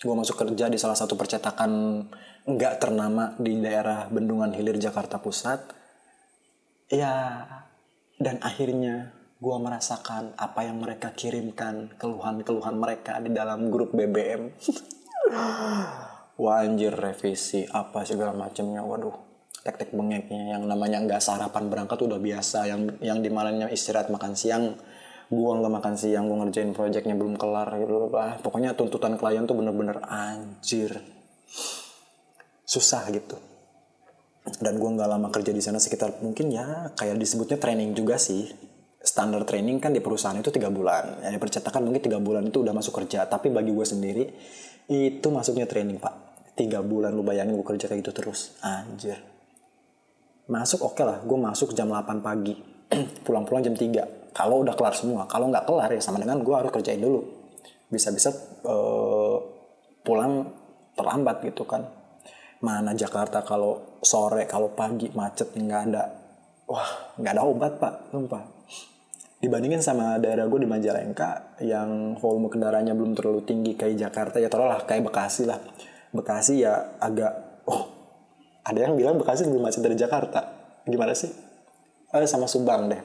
Gue 0.05 0.13
masuk 0.13 0.37
kerja 0.37 0.69
di 0.69 0.77
salah 0.77 1.01
satu 1.01 1.17
percetakan 1.17 2.05
nggak 2.45 2.75
ternama 2.77 3.33
di 3.41 3.57
daerah 3.57 4.05
Bendungan 4.13 4.53
Hilir 4.53 4.77
Jakarta 4.77 5.17
Pusat. 5.17 5.65
Ya 6.93 7.41
dan 8.21 8.37
akhirnya 8.45 9.17
gue 9.39 9.57
merasakan 9.59 10.35
apa 10.39 10.61
yang 10.67 10.79
mereka 10.79 11.11
kirimkan 11.13 11.95
keluhan-keluhan 11.99 12.77
mereka 12.79 13.19
di 13.19 13.35
dalam 13.35 13.69
grup 13.69 13.93
BBM 13.93 14.55
Wanjir 16.35 16.91
revisi 16.91 17.63
apa 17.71 18.03
segala 18.03 18.35
macamnya 18.35 18.83
waduh 18.83 19.15
tek-tek 19.65 19.97
bengeknya 19.97 20.59
yang 20.59 20.69
namanya 20.69 21.01
nggak 21.01 21.23
sarapan 21.23 21.73
berangkat 21.73 21.97
udah 22.05 22.21
biasa. 22.21 22.69
Yang 22.69 23.01
yang 23.01 23.19
dimalanya 23.25 23.73
istirahat 23.73 24.13
makan 24.13 24.37
siang. 24.37 24.77
Gua 25.33 25.57
nggak 25.57 25.73
makan 25.81 25.95
siang 25.97 26.29
gua 26.29 26.45
ngerjain 26.45 26.77
proyeknya 26.77 27.17
belum 27.17 27.41
kelar 27.41 27.71
gitu 27.81 28.13
lah 28.13 28.37
pokoknya 28.45 28.77
tuntutan 28.77 29.17
klien 29.17 29.49
tuh 29.49 29.57
bener-bener 29.57 30.03
anjir. 30.05 31.01
Susah 32.67 33.09
gitu. 33.09 33.41
Dan 34.61 34.77
gua 34.77 34.91
nggak 34.93 35.09
lama 35.09 35.29
kerja 35.33 35.55
di 35.55 35.63
sana 35.65 35.81
sekitar 35.81 36.21
mungkin 36.21 36.53
ya 36.53 36.93
kayak 36.99 37.17
disebutnya 37.17 37.57
training 37.57 37.97
juga 37.97 38.21
sih 38.21 38.74
standar 39.05 39.45
training 39.45 39.77
kan 39.77 39.93
di 39.93 40.01
perusahaan 40.01 40.35
itu 40.35 40.49
tiga 40.49 40.73
bulan. 40.73 41.21
Ya 41.21 41.37
percetakan 41.37 41.85
mungkin 41.85 42.01
tiga 42.01 42.17
bulan 42.17 42.49
itu 42.49 42.65
udah 42.65 42.73
masuk 42.73 43.05
kerja. 43.05 43.29
Tapi 43.29 43.53
bagi 43.53 43.71
gue 43.71 43.85
sendiri 43.85 44.25
itu 44.89 45.29
masuknya 45.29 45.69
training 45.69 46.01
pak. 46.01 46.33
Tiga 46.57 46.81
bulan 46.81 47.13
lu 47.13 47.21
bayangin 47.21 47.53
gue 47.61 47.67
kerja 47.69 47.85
kayak 47.87 48.01
gitu 48.01 48.13
terus. 48.17 48.57
Anjir. 48.65 49.21
Masuk 50.49 50.81
oke 50.89 50.97
okay 50.97 51.05
lah 51.05 51.21
gue 51.21 51.39
masuk 51.39 51.77
jam 51.77 51.93
8 51.93 52.25
pagi. 52.25 52.57
Pulang-pulang 53.29 53.61
jam 53.61 53.77
3 53.77 54.33
kalau 54.33 54.65
udah 54.65 54.73
kelar 54.73 54.97
semua. 54.97 55.29
Kalau 55.29 55.53
nggak 55.53 55.69
kelar 55.69 55.93
ya 55.93 56.01
sama 56.01 56.17
dengan 56.17 56.41
gue 56.41 56.55
harus 56.57 56.73
kerjain 56.73 56.99
dulu. 57.05 57.21
Bisa-bisa 57.93 58.33
uh, 58.65 59.37
pulang 60.01 60.49
terlambat 60.97 61.45
gitu 61.45 61.69
kan. 61.69 61.85
Mana 62.65 62.97
Jakarta 62.97 63.45
kalau 63.45 64.01
sore 64.01 64.49
kalau 64.49 64.73
pagi 64.73 65.13
macet 65.13 65.53
nggak 65.53 65.83
ada. 65.93 66.09
Wah 66.73 67.21
nggak 67.21 67.33
ada 67.37 67.43
obat 67.45 67.73
pak. 67.77 68.09
Sumpah 68.09 68.54
dibandingin 69.43 69.83
sama 69.83 70.17
daerah 70.23 70.47
gue 70.47 70.61
di 70.63 70.69
Majalengka 70.69 71.59
yang 71.61 72.17
volume 72.17 72.49
kendaraannya 72.49 72.95
belum 72.97 73.13
terlalu 73.19 73.43
tinggi 73.45 73.73
kayak 73.75 73.99
Jakarta 74.09 74.41
ya 74.41 74.49
taruhlah 74.49 74.83
kayak 74.87 75.05
Bekasi 75.05 75.49
lah. 75.49 75.61
Bekasi 76.15 76.63
ya 76.63 76.99
agak 77.03 77.65
oh 77.67 77.91
ada 78.65 78.79
yang 78.79 78.95
bilang 78.95 79.21
Bekasi 79.21 79.45
lebih 79.45 79.61
macet 79.61 79.85
dari 79.85 79.99
Jakarta. 79.99 80.41
Gimana 80.87 81.13
sih? 81.13 81.33
Eh, 82.15 82.29
sama 82.31 82.47
Subang 82.47 82.89
deh. 82.89 83.03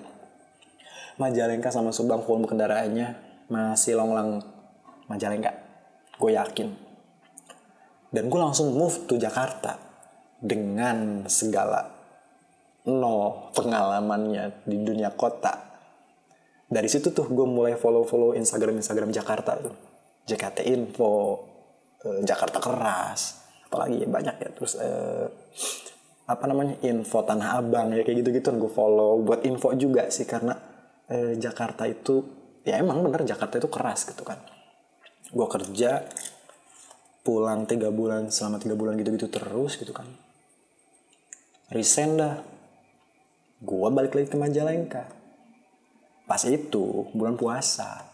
Majalengka 1.20 1.74
sama 1.74 1.92
Subang 1.92 2.24
volume 2.24 2.48
kendaraannya 2.48 3.08
masih 3.52 4.00
longlang. 4.00 4.40
Majalengka 5.10 5.52
gue 6.20 6.32
yakin. 6.36 6.70
Dan 8.10 8.30
gue 8.30 8.40
langsung 8.40 8.74
move 8.74 9.06
to 9.06 9.18
Jakarta 9.22 9.78
dengan 10.40 11.28
segala 11.28 12.00
no 12.88 13.52
pengalamannya 13.52 14.64
di 14.64 14.78
dunia 14.82 15.12
kota 15.14 15.69
dari 16.70 16.86
situ 16.86 17.10
tuh 17.10 17.26
gue 17.26 17.48
mulai 17.50 17.74
follow-follow 17.74 18.38
Instagram 18.38 18.78
Instagram 18.78 19.10
Jakarta 19.10 19.58
tuh. 19.58 19.74
JKT 20.30 20.70
Info 20.70 21.42
uh, 22.06 22.22
Jakarta 22.22 22.62
Keras 22.62 23.42
apalagi 23.66 24.06
ya 24.06 24.08
banyak 24.08 24.36
ya. 24.38 24.50
Terus 24.54 24.78
uh, 24.78 25.26
apa 26.30 26.46
namanya 26.46 26.78
info 26.86 27.26
Tanah 27.26 27.58
Abang 27.58 27.90
ya 27.98 28.06
kayak 28.06 28.22
gitu-gitu 28.22 28.54
gue 28.54 28.70
follow. 28.70 29.18
Buat 29.26 29.50
info 29.50 29.74
juga 29.74 30.14
sih 30.14 30.30
karena 30.30 30.54
uh, 31.10 31.34
Jakarta 31.34 31.90
itu 31.90 32.22
ya 32.62 32.78
emang 32.78 33.02
bener 33.02 33.26
Jakarta 33.26 33.58
itu 33.58 33.66
keras 33.66 34.06
gitu 34.06 34.22
kan. 34.22 34.38
Gue 35.34 35.50
kerja 35.50 36.06
pulang 37.26 37.66
tiga 37.66 37.90
bulan 37.90 38.30
selama 38.30 38.62
tiga 38.62 38.78
bulan 38.78 38.94
gitu-gitu 38.94 39.26
terus 39.26 39.74
gitu 39.82 39.90
kan. 39.90 40.06
Resign 41.74 42.14
dah. 42.14 42.38
Gue 43.58 43.90
balik 43.90 44.14
lagi 44.14 44.30
ke 44.30 44.38
Majalengka 44.38 45.19
pas 46.30 46.46
itu 46.46 47.10
bulan 47.18 47.34
puasa. 47.34 48.06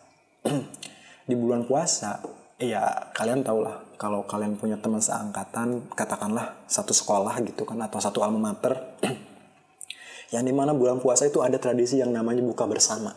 Di 1.28 1.36
bulan 1.36 1.68
puasa 1.68 2.24
ya 2.56 3.12
kalian 3.12 3.44
tau 3.44 3.60
lah 3.60 3.84
kalau 4.00 4.24
kalian 4.24 4.56
punya 4.56 4.80
teman 4.80 5.04
seangkatan 5.04 5.92
katakanlah 5.92 6.56
satu 6.72 6.96
sekolah 6.96 7.36
gitu 7.44 7.68
kan 7.68 7.76
atau 7.84 8.00
satu 8.00 8.24
alma 8.24 8.40
mater. 8.40 8.72
Yang 10.34 10.44
di 10.48 10.54
mana 10.56 10.72
bulan 10.72 11.04
puasa 11.04 11.28
itu 11.28 11.44
ada 11.44 11.60
tradisi 11.62 12.02
yang 12.02 12.10
namanya 12.10 12.42
buka 12.42 12.66
bersama. 12.66 13.14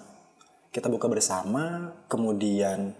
Kita 0.68 0.92
buka 0.92 1.08
bersama 1.08 1.94
kemudian 2.04 2.92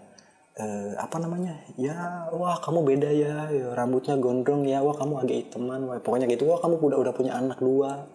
eh, 0.57 0.91
apa 0.97 1.21
namanya? 1.21 1.61
Ya 1.77 2.25
wah 2.33 2.57
kamu 2.57 2.89
beda 2.89 3.09
ya, 3.13 3.53
ya 3.53 3.69
rambutnya 3.77 4.17
gondrong 4.17 4.65
ya 4.65 4.81
wah 4.81 4.97
kamu 4.97 5.13
agak 5.23 5.37
hitaman 5.45 5.85
wah, 5.85 6.01
pokoknya 6.01 6.25
gitu. 6.25 6.49
Wah 6.49 6.57
kamu 6.57 6.81
udah 6.81 6.99
udah 7.05 7.13
punya 7.13 7.37
anak 7.37 7.61
dua. 7.61 8.09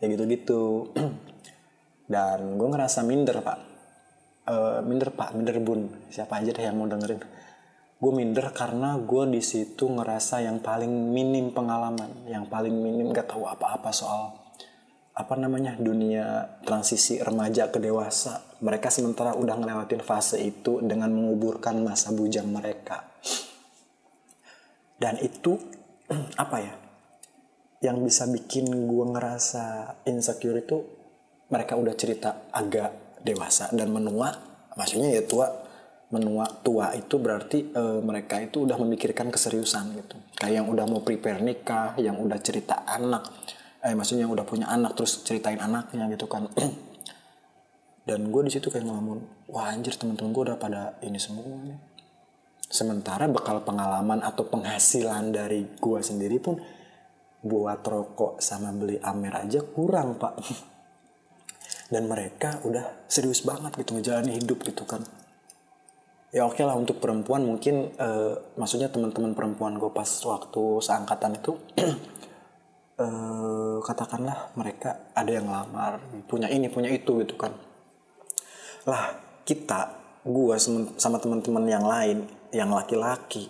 Ya 0.00 0.08
gitu 0.08 0.24
gitu 0.24 0.62
dan 2.06 2.54
gue 2.54 2.68
ngerasa 2.70 3.02
minder 3.02 3.42
pak. 3.42 3.58
Uh, 4.46 4.78
minder 4.86 5.10
pak. 5.10 5.34
Minder 5.34 5.58
bun. 5.58 5.90
Siapa 6.10 6.38
aja 6.38 6.54
deh 6.54 6.62
yang 6.62 6.78
mau 6.78 6.86
dengerin. 6.86 7.18
Gue 7.96 8.12
minder 8.14 8.54
karena 8.54 8.94
gue 9.00 9.24
di 9.32 9.42
situ 9.42 9.90
ngerasa 9.90 10.44
yang 10.46 10.62
paling 10.62 10.90
minim 11.10 11.50
pengalaman 11.50 12.28
yang 12.28 12.44
paling 12.46 12.72
minim 12.72 13.08
gak 13.08 13.32
tahu 13.32 13.48
apa-apa 13.48 13.88
soal 13.88 14.36
apa 15.16 15.32
namanya 15.32 15.80
dunia 15.80 16.60
transisi 16.60 17.16
remaja 17.18 17.72
ke 17.72 17.80
dewasa. 17.80 18.60
Mereka 18.60 18.92
sementara 18.92 19.32
udah 19.32 19.56
ngelewatin 19.56 20.04
fase 20.04 20.36
itu 20.44 20.84
dengan 20.84 21.08
menguburkan 21.08 21.80
masa 21.80 22.12
bujang 22.12 22.52
mereka. 22.52 23.16
Dan 25.00 25.16
itu 25.24 25.56
apa 26.44 26.56
ya 26.60 26.74
yang 27.84 28.00
bisa 28.04 28.28
bikin 28.28 28.68
gue 28.88 29.04
ngerasa 29.12 29.96
insecure 30.08 30.60
itu 30.60 30.95
mereka 31.50 31.78
udah 31.78 31.94
cerita 31.94 32.50
agak 32.50 33.20
dewasa 33.22 33.70
dan 33.74 33.90
menua 33.90 34.34
maksudnya 34.76 35.10
ya 35.14 35.22
tua 35.26 35.66
menua 36.06 36.46
tua 36.62 36.94
itu 36.94 37.18
berarti 37.18 37.74
e, 37.74 37.82
mereka 37.98 38.38
itu 38.38 38.62
udah 38.62 38.78
memikirkan 38.78 39.26
keseriusan 39.26 39.98
gitu. 39.98 40.16
Kayak 40.38 40.62
yang 40.62 40.66
udah 40.70 40.84
mau 40.86 41.02
prepare 41.02 41.42
nikah 41.42 41.98
yang 41.98 42.14
udah 42.22 42.38
cerita 42.38 42.86
anak 42.86 43.26
eh 43.82 43.94
maksudnya 43.94 44.26
yang 44.26 44.34
udah 44.34 44.46
punya 44.46 44.70
anak 44.70 44.94
terus 44.94 45.26
ceritain 45.26 45.58
anaknya 45.58 46.06
gitu 46.14 46.30
kan. 46.30 46.46
Dan 48.06 48.30
gue 48.30 48.42
di 48.46 48.54
situ 48.54 48.70
kayak 48.70 48.86
ngomong 48.86 49.50
wah 49.50 49.66
anjir 49.66 49.98
temen-temen 49.98 50.30
gue 50.30 50.42
udah 50.46 50.58
pada 50.62 50.94
ini 51.02 51.18
semua 51.18 51.42
nih. 51.66 51.78
Sementara 52.66 53.26
bekal 53.26 53.66
pengalaman 53.66 54.22
atau 54.22 54.46
penghasilan 54.46 55.34
dari 55.34 55.66
gue 55.74 56.00
sendiri 56.02 56.38
pun 56.38 56.58
buat 57.42 57.82
rokok 57.82 58.38
sama 58.42 58.70
beli 58.74 58.98
amer 59.02 59.46
aja 59.46 59.62
kurang 59.62 60.18
pak 60.18 60.34
dan 61.90 62.10
mereka 62.10 62.58
udah 62.66 63.06
serius 63.06 63.46
banget 63.46 63.74
gitu 63.78 63.94
menjalani 63.94 64.38
hidup 64.38 64.62
gitu 64.66 64.82
kan. 64.82 65.02
Ya 66.34 66.42
oke 66.42 66.58
okay 66.58 66.64
lah 66.66 66.74
untuk 66.74 66.98
perempuan 66.98 67.46
mungkin 67.46 67.94
uh, 67.96 68.34
maksudnya 68.58 68.90
teman-teman 68.90 69.32
perempuan 69.32 69.78
gue 69.78 69.88
pas 69.94 70.08
waktu 70.26 70.62
seangkatan 70.82 71.38
itu 71.38 71.54
uh, 72.98 73.78
katakanlah 73.86 74.50
mereka 74.58 75.14
ada 75.14 75.30
yang 75.30 75.46
lamar 75.46 76.02
punya 76.26 76.50
ini 76.50 76.66
punya 76.66 76.90
itu 76.90 77.22
gitu 77.22 77.38
kan. 77.38 77.54
Lah 78.90 79.16
kita 79.46 79.94
gue 80.26 80.56
sama 80.98 81.18
teman-teman 81.22 81.64
yang 81.70 81.86
lain 81.86 82.26
yang 82.50 82.74
laki-laki 82.74 83.46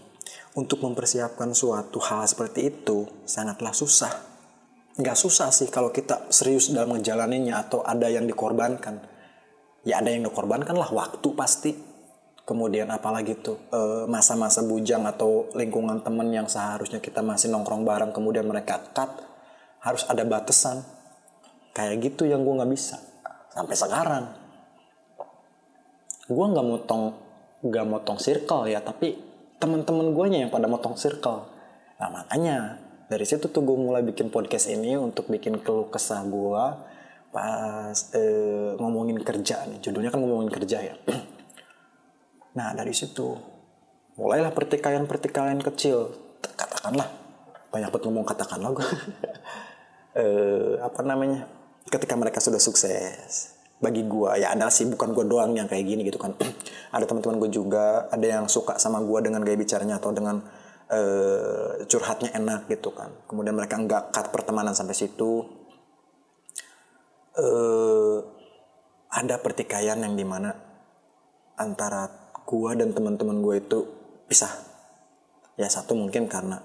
untuk 0.52 0.84
mempersiapkan 0.84 1.56
suatu 1.56 1.96
hal 2.04 2.28
seperti 2.28 2.68
itu 2.68 3.08
sangatlah 3.24 3.72
susah 3.72 4.35
nggak 4.96 5.16
susah 5.16 5.52
sih 5.52 5.68
kalau 5.68 5.92
kita 5.92 6.32
serius 6.32 6.72
dalam 6.72 6.96
menjalaninya 6.96 7.60
atau 7.60 7.84
ada 7.84 8.08
yang 8.08 8.24
dikorbankan. 8.24 9.04
Ya 9.84 10.00
ada 10.02 10.10
yang 10.10 10.24
dikorbankan 10.24 10.74
lah 10.74 10.88
waktu 10.90 11.28
pasti. 11.36 11.72
Kemudian 12.46 12.86
apalagi 12.94 13.36
tuh 13.42 13.58
eh, 13.74 14.04
masa-masa 14.06 14.62
bujang 14.62 15.02
atau 15.04 15.50
lingkungan 15.52 16.00
temen 16.00 16.30
yang 16.30 16.46
seharusnya 16.46 17.02
kita 17.02 17.18
masih 17.18 17.50
nongkrong 17.50 17.82
bareng 17.82 18.14
kemudian 18.14 18.46
mereka 18.46 18.80
cut 18.94 19.10
harus 19.82 20.06
ada 20.08 20.24
batasan. 20.24 20.80
Kayak 21.76 22.08
gitu 22.08 22.24
yang 22.24 22.40
gue 22.46 22.56
nggak 22.56 22.72
bisa 22.72 22.96
sampai 23.52 23.76
sekarang. 23.76 24.24
Gue 26.26 26.46
nggak 26.48 26.66
motong 26.66 27.04
nggak 27.66 27.84
motong 27.84 28.18
circle 28.22 28.70
ya 28.70 28.80
tapi 28.80 29.18
teman-teman 29.60 30.14
gue 30.14 30.24
yang 30.32 30.48
pada 30.48 30.70
motong 30.70 30.96
circle. 30.96 31.44
Nah 32.00 32.08
makanya 32.08 32.85
dari 33.06 33.22
situ 33.22 33.46
tuh 33.46 33.62
gue 33.62 33.78
mulai 33.78 34.02
bikin 34.02 34.34
podcast 34.34 34.66
ini 34.66 34.98
untuk 34.98 35.30
bikin 35.30 35.62
keluh 35.62 35.86
kesah 35.86 36.26
gue 36.26 36.64
pas 37.30 37.94
eh, 38.16 38.74
ngomongin 38.80 39.22
kerja 39.22 39.62
nih. 39.70 39.78
Judulnya 39.78 40.10
kan 40.10 40.20
ngomongin 40.22 40.50
kerja 40.50 40.78
ya. 40.82 40.96
Nah 42.56 42.72
dari 42.72 42.96
situ 42.96 43.36
mulailah 44.16 44.50
pertikaian-pertikaian 44.56 45.60
kecil. 45.60 46.08
Katakanlah 46.40 47.04
banyak 47.68 47.92
banget 47.92 48.04
ngomong 48.08 48.24
katakanlah 48.24 48.72
gue 48.72 48.88
eh, 50.24 50.74
apa 50.80 51.00
namanya? 51.04 51.46
Ketika 51.86 52.16
mereka 52.16 52.42
sudah 52.42 52.58
sukses 52.58 53.54
bagi 53.76 54.08
gue 54.08 54.40
ya 54.40 54.56
ada 54.56 54.72
sih 54.72 54.88
bukan 54.88 55.12
gue 55.12 55.28
doang 55.28 55.52
yang 55.52 55.68
kayak 55.68 55.84
gini 55.84 56.02
gitu 56.08 56.16
kan. 56.18 56.32
Ada 56.96 57.04
teman-teman 57.04 57.36
gue 57.44 57.50
juga 57.52 58.08
ada 58.08 58.24
yang 58.24 58.48
suka 58.48 58.80
sama 58.80 59.04
gue 59.04 59.18
dengan 59.20 59.44
gaya 59.44 59.58
bicaranya 59.60 60.00
atau 60.00 60.16
dengan 60.16 60.40
eh, 60.90 61.82
curhatnya 61.86 62.30
enak 62.34 62.70
gitu 62.70 62.94
kan. 62.94 63.10
Kemudian 63.26 63.54
mereka 63.54 63.78
nggak 63.78 64.14
cut 64.14 64.26
pertemanan 64.30 64.74
sampai 64.74 64.94
situ. 64.94 65.42
Eh, 67.36 68.18
ada 69.16 69.34
pertikaian 69.40 69.98
yang 70.00 70.14
di 70.14 70.26
mana 70.26 70.52
antara 71.56 72.08
gue 72.46 72.70
dan 72.76 72.92
teman-teman 72.92 73.40
gue 73.42 73.54
itu 73.58 73.78
pisah. 74.30 74.52
Ya 75.56 75.66
satu 75.72 75.96
mungkin 75.96 76.28
karena 76.28 76.60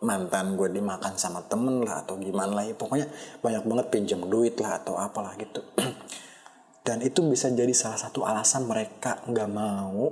mantan 0.00 0.56
gue 0.56 0.68
dimakan 0.72 1.16
sama 1.16 1.44
temen 1.48 1.84
lah 1.84 2.04
atau 2.04 2.20
gimana 2.20 2.62
lah 2.62 2.64
ya. 2.68 2.74
Pokoknya 2.76 3.08
banyak 3.40 3.64
banget 3.66 3.86
pinjam 3.90 4.20
duit 4.28 4.56
lah 4.60 4.80
atau 4.80 4.96
apalah 5.00 5.34
gitu. 5.40 5.64
Dan 6.86 7.04
itu 7.04 7.20
bisa 7.28 7.52
jadi 7.52 7.72
salah 7.76 8.00
satu 8.00 8.24
alasan 8.24 8.64
mereka 8.68 9.20
nggak 9.28 9.50
mau. 9.50 10.08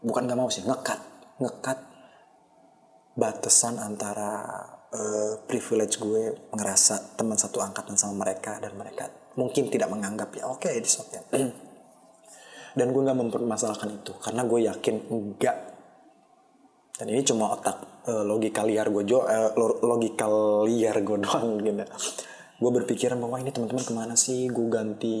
Bukan 0.00 0.22
nggak 0.24 0.38
mau 0.38 0.48
sih 0.48 0.64
ngekat 0.64 1.00
ngekat 1.40 1.89
batasan 3.18 3.78
antara 3.80 4.46
uh, 4.94 5.34
privilege 5.46 5.98
gue 5.98 6.50
ngerasa 6.54 7.18
teman 7.18 7.38
satu 7.38 7.58
angkatan 7.62 7.98
sama 7.98 8.26
mereka 8.26 8.58
dan 8.62 8.74
mereka 8.78 9.10
mungkin 9.38 9.70
tidak 9.70 9.90
menganggap 9.90 10.30
ya 10.34 10.46
oke 10.46 10.66
okay, 10.66 10.78
okay 10.82 11.70
dan 12.74 12.94
gue 12.94 13.02
nggak 13.02 13.18
mempermasalahkan 13.18 13.90
itu 13.90 14.12
karena 14.22 14.42
gue 14.46 14.60
yakin 14.70 14.96
enggak 15.10 15.56
dan 16.94 17.06
ini 17.08 17.22
cuma 17.24 17.56
otak 17.56 18.06
uh, 18.06 18.22
logika 18.22 18.62
liar 18.62 18.86
gue 18.92 19.02
jo 19.08 19.24
uh, 19.24 19.50
logika 19.82 20.26
liar 20.68 20.96
gue 21.02 21.18
doang 21.24 21.58
gitu 21.58 21.84
gue 22.60 22.68
berpikiran 22.68 23.16
bahwa 23.16 23.40
ini 23.40 23.56
teman-teman 23.56 23.80
ke 23.80 23.96
mana 23.96 24.12
sih? 24.20 24.52
Gue 24.52 24.68
ganti 24.68 25.16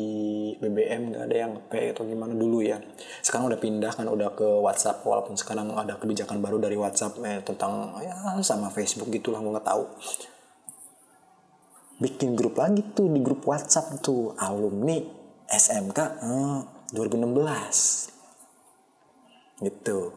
BBM 0.60 1.16
gak 1.16 1.24
ada 1.24 1.36
yang 1.48 1.56
pay 1.72 1.96
atau 1.96 2.04
gimana 2.04 2.36
dulu 2.36 2.60
ya. 2.60 2.76
Sekarang 3.24 3.48
udah 3.48 3.56
pindah 3.56 3.96
kan 3.96 4.04
udah 4.12 4.36
ke 4.36 4.44
WhatsApp. 4.44 5.00
Walaupun 5.08 5.40
sekarang 5.40 5.72
ada 5.72 5.96
kebijakan 5.96 6.44
baru 6.44 6.60
dari 6.60 6.76
WhatsApp 6.76 7.16
eh, 7.24 7.40
tentang 7.40 7.96
ya 8.04 8.36
sama 8.44 8.68
Facebook 8.68 9.08
gitulah 9.08 9.40
gue 9.40 9.56
nggak 9.56 9.64
tahu. 9.64 9.88
Bikin 12.04 12.36
grup 12.36 12.60
lagi 12.60 12.84
tuh 12.92 13.08
di 13.08 13.24
grup 13.24 13.40
WhatsApp 13.48 14.04
tuh. 14.04 14.36
Alumni 14.36 15.00
SMK 15.48 15.98
eh, 16.20 16.60
2016 16.92 19.64
gitu. 19.64 20.12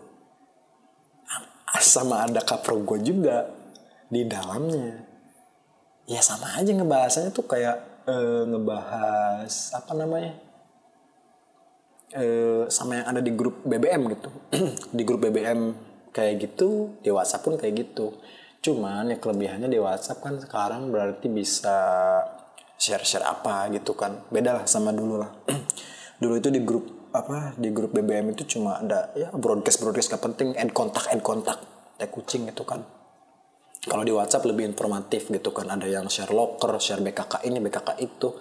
Sama 1.80 2.28
ada 2.28 2.44
kapro 2.44 2.84
gue 2.84 3.00
juga 3.00 3.48
di 4.12 4.28
dalamnya 4.28 5.13
ya 6.04 6.20
sama 6.20 6.60
aja 6.60 6.72
ngebahasnya 6.72 7.32
tuh 7.32 7.48
kayak 7.48 8.08
uh, 8.08 8.44
ngebahas 8.48 9.52
apa 9.76 9.92
namanya 9.96 10.36
uh, 12.16 12.68
sama 12.68 13.02
yang 13.02 13.08
ada 13.16 13.22
di 13.24 13.32
grup 13.34 13.64
BBM 13.64 14.02
gitu. 14.18 14.30
Di 14.98 15.04
grup 15.04 15.24
BBM 15.26 15.74
kayak 16.14 16.46
gitu 16.46 17.02
di 17.02 17.10
WhatsApp 17.10 17.42
pun 17.42 17.58
kayak 17.58 17.74
gitu. 17.90 18.14
Cuman 18.64 19.10
ya 19.12 19.18
kelebihannya 19.18 19.68
di 19.68 19.82
WhatsApp 19.82 20.22
kan 20.22 20.38
sekarang 20.38 20.94
berarti 20.94 21.28
bisa 21.28 21.76
share-share 22.78 23.26
apa 23.26 23.68
gitu 23.74 23.98
kan. 23.98 24.24
Beda 24.30 24.62
lah 24.62 24.66
sama 24.70 24.94
dulu 24.94 25.20
lah. 25.20 25.32
Dulu 26.22 26.40
itu 26.40 26.48
di 26.54 26.64
grup 26.64 27.12
apa 27.12 27.52
di 27.60 27.68
grup 27.76 27.92
BBM 27.92 28.32
itu 28.32 28.56
cuma 28.56 28.80
ada 28.80 29.12
ya 29.12 29.28
broadcast 29.36 29.84
broadcast 29.84 30.14
gak 30.14 30.24
penting. 30.24 30.56
End 30.56 30.72
kontak 30.72 31.12
end 31.12 31.20
kontak. 31.20 31.60
Teh 32.00 32.08
kucing 32.08 32.48
itu 32.48 32.64
kan 32.64 32.86
kalau 33.84 34.04
di 34.08 34.16
WhatsApp 34.16 34.48
lebih 34.48 34.72
informatif 34.72 35.28
gitu 35.28 35.52
kan. 35.52 35.68
Ada 35.68 35.88
yang 35.92 36.08
share 36.08 36.32
locker 36.32 36.72
share 36.80 37.04
BKK 37.04 37.44
ini 37.44 37.60
BKK 37.60 38.00
itu. 38.00 38.32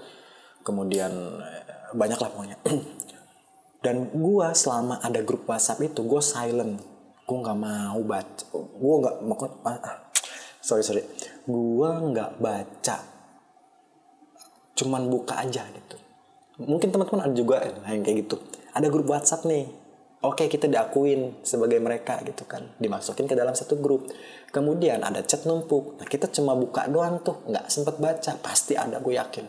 Kemudian 0.62 1.12
eh, 1.42 1.90
banyak 1.90 2.18
lah 2.18 2.30
pokoknya. 2.30 2.58
Dan 3.84 4.14
gue 4.14 4.48
selama 4.54 5.02
ada 5.02 5.18
grup 5.26 5.50
WhatsApp 5.50 5.82
itu 5.82 6.06
gue 6.06 6.22
silent. 6.22 6.78
Gue 7.26 7.36
nggak 7.42 7.58
mau 7.58 8.00
baca. 8.06 8.44
Gue 8.54 8.94
nggak 9.02 9.16
mau 9.26 9.36
ah, 9.66 9.78
ah, 9.82 9.96
sorry 10.62 10.86
sorry. 10.86 11.02
Gue 11.42 11.90
nggak 11.90 12.38
baca. 12.38 12.96
Cuman 14.78 15.10
buka 15.10 15.42
aja 15.42 15.66
gitu. 15.66 15.98
Mungkin 16.62 16.94
teman-teman 16.94 17.26
ada 17.26 17.34
juga 17.34 17.66
yang 17.90 18.06
kayak 18.06 18.30
gitu. 18.30 18.38
Ada 18.70 18.86
grup 18.86 19.10
WhatsApp 19.10 19.42
nih 19.42 19.81
oke 20.22 20.46
kita 20.46 20.70
diakuin 20.70 21.42
sebagai 21.42 21.82
mereka 21.82 22.22
gitu 22.22 22.46
kan. 22.46 22.62
Dimasukin 22.78 23.26
ke 23.26 23.34
dalam 23.34 23.52
satu 23.52 23.76
grup. 23.82 24.06
Kemudian 24.54 25.02
ada 25.02 25.20
chat 25.26 25.44
numpuk. 25.44 25.98
Nah 25.98 26.06
kita 26.06 26.30
cuma 26.30 26.54
buka 26.54 26.86
doang 26.86 27.20
tuh 27.20 27.42
nggak 27.50 27.66
sempet 27.68 27.98
baca. 27.98 28.32
Pasti 28.38 28.78
ada 28.78 29.02
gue 29.02 29.18
yakin. 29.18 29.46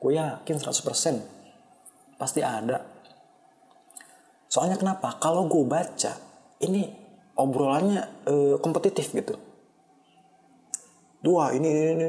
Gue 0.00 0.16
yakin 0.16 0.56
100% 0.56 1.38
pasti 2.18 2.42
ada. 2.42 2.82
Soalnya 4.50 4.80
kenapa? 4.80 5.20
Kalau 5.22 5.46
gue 5.46 5.62
baca 5.62 6.18
ini 6.64 6.88
obrolannya 7.38 8.26
uh, 8.26 8.56
kompetitif 8.58 9.14
gitu. 9.14 9.38
Dua 11.22 11.54
ini 11.54 11.68
ini, 11.68 11.84
ini. 11.94 12.08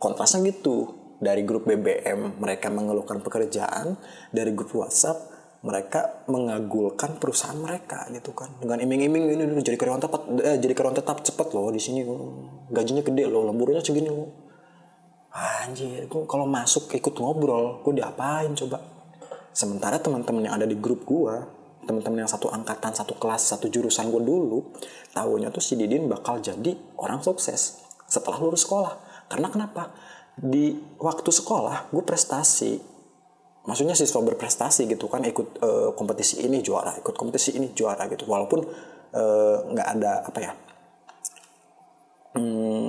kontrasnya 0.00 0.42
gitu. 0.50 1.06
Dari 1.16 1.48
grup 1.48 1.64
BBM 1.64 2.36
mereka 2.36 2.68
mengeluhkan 2.68 3.22
pekerjaan. 3.24 3.96
Dari 4.34 4.52
grup 4.52 4.74
WhatsApp 4.76 5.35
mereka 5.66 6.22
mengagulkan 6.30 7.18
perusahaan 7.18 7.58
mereka 7.58 8.06
gitu 8.14 8.30
kan. 8.30 8.54
Dengan 8.62 8.78
iming-iming 8.86 9.34
ini 9.34 9.42
jadi 9.66 9.74
karyawan 9.74 9.98
tetap 9.98 10.22
eh, 10.38 10.62
jadi 10.62 10.72
karyawan 10.78 10.96
tetap 11.02 11.26
cepet 11.26 11.48
loh 11.50 11.74
di 11.74 11.82
sini 11.82 12.06
gajinya 12.70 13.02
gede 13.02 13.26
loh 13.26 13.42
lemburnya 13.50 13.82
segini 13.82 14.06
loh. 14.06 14.30
Anjir 15.34 16.06
gue 16.06 16.22
kalau 16.30 16.46
masuk 16.46 16.88
ikut 16.94 17.18
ngobrol 17.18 17.82
gue 17.82 17.98
diapain 17.98 18.54
coba? 18.54 18.78
Sementara 19.50 19.98
teman-teman 19.98 20.46
yang 20.46 20.54
ada 20.54 20.64
di 20.70 20.78
grup 20.78 21.02
gue 21.02 21.34
teman-teman 21.86 22.26
yang 22.26 22.30
satu 22.30 22.50
angkatan 22.50 22.94
satu 22.94 23.14
kelas 23.18 23.54
satu 23.54 23.70
jurusan 23.70 24.10
gue 24.10 24.22
dulu 24.22 24.74
tahunya 25.14 25.54
tuh 25.54 25.62
si 25.62 25.78
Didin 25.78 26.10
bakal 26.10 26.42
jadi 26.42 26.74
orang 26.98 27.22
sukses 27.22 27.82
setelah 28.06 28.38
lulus 28.38 28.62
sekolah. 28.62 28.94
Karena 29.26 29.50
kenapa? 29.50 29.90
Di 30.38 30.78
waktu 31.02 31.30
sekolah 31.34 31.90
gue 31.90 32.04
prestasi 32.06 32.95
maksudnya 33.66 33.98
siswa 33.98 34.22
berprestasi 34.22 34.86
gitu 34.86 35.10
kan 35.10 35.26
ikut 35.26 35.58
uh, 35.60 35.90
kompetisi 35.98 36.46
ini 36.46 36.62
juara 36.62 36.94
ikut 37.02 37.14
kompetisi 37.18 37.58
ini 37.58 37.74
juara 37.74 38.06
gitu. 38.06 38.24
Walaupun 38.26 38.60
eh, 39.10 39.56
nggak 39.74 39.88
uh, 39.90 39.94
ada 39.98 40.12
apa 40.22 40.38
ya 40.38 40.52
mm, 42.38 42.88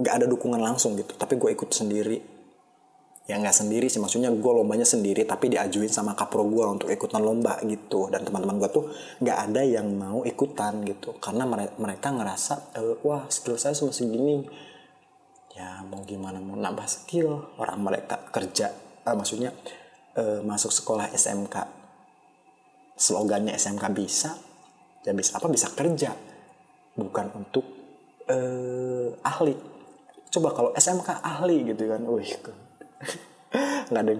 nggak 0.00 0.14
mm, 0.14 0.18
ada 0.18 0.26
dukungan 0.26 0.60
langsung 0.60 0.96
gitu. 0.96 1.12
Tapi 1.14 1.36
gue 1.36 1.50
ikut 1.52 1.70
sendiri. 1.70 2.18
Ya 3.24 3.40
nggak 3.40 3.56
sendiri 3.56 3.88
sih. 3.88 4.00
Maksudnya 4.00 4.32
gue 4.32 4.52
lombanya 4.52 4.84
sendiri 4.84 5.24
tapi 5.24 5.52
diajuin 5.52 5.88
sama 5.88 6.12
kapro 6.16 6.44
gue 6.48 6.64
untuk 6.64 6.88
ikutan 6.88 7.20
lomba 7.20 7.60
gitu. 7.64 8.08
Dan 8.08 8.24
teman-teman 8.24 8.60
gue 8.60 8.70
tuh 8.72 8.84
nggak 9.20 9.38
ada 9.50 9.60
yang 9.64 9.88
mau 9.92 10.24
ikutan 10.24 10.84
gitu. 10.84 11.16
Karena 11.20 11.48
mereka 11.80 12.12
ngerasa 12.12 12.76
e, 12.76 12.80
wah 13.00 13.24
skill 13.32 13.56
saya 13.56 13.72
cuma 13.72 13.96
segini. 13.96 14.44
Ya 15.56 15.80
mau 15.88 16.04
gimana 16.04 16.36
mau 16.36 16.56
nambah 16.56 16.84
skill. 16.84 17.56
Orang 17.56 17.80
mereka 17.80 18.28
kerja 18.28 18.84
uh, 19.04 19.14
maksudnya 19.16 19.52
uh, 20.18 20.40
masuk 20.46 20.70
sekolah 20.70 21.10
SMK 21.14 21.84
slogannya 22.94 23.54
SMK 23.58 23.84
bisa 23.90 24.38
ya 25.04 25.12
bisa 25.12 25.36
apa? 25.38 25.46
Bisa 25.52 25.70
kerja. 25.70 26.16
Bukan 26.94 27.26
untuk 27.36 27.64
uh, 28.30 29.10
ahli. 29.22 29.54
Coba 30.32 30.50
kalau 30.50 30.70
SMK 30.74 31.22
ahli 31.22 31.74
gitu 31.74 31.86
kan 31.86 32.02
wih 32.08 32.26
nggak 33.90 34.02
ada 34.02 34.12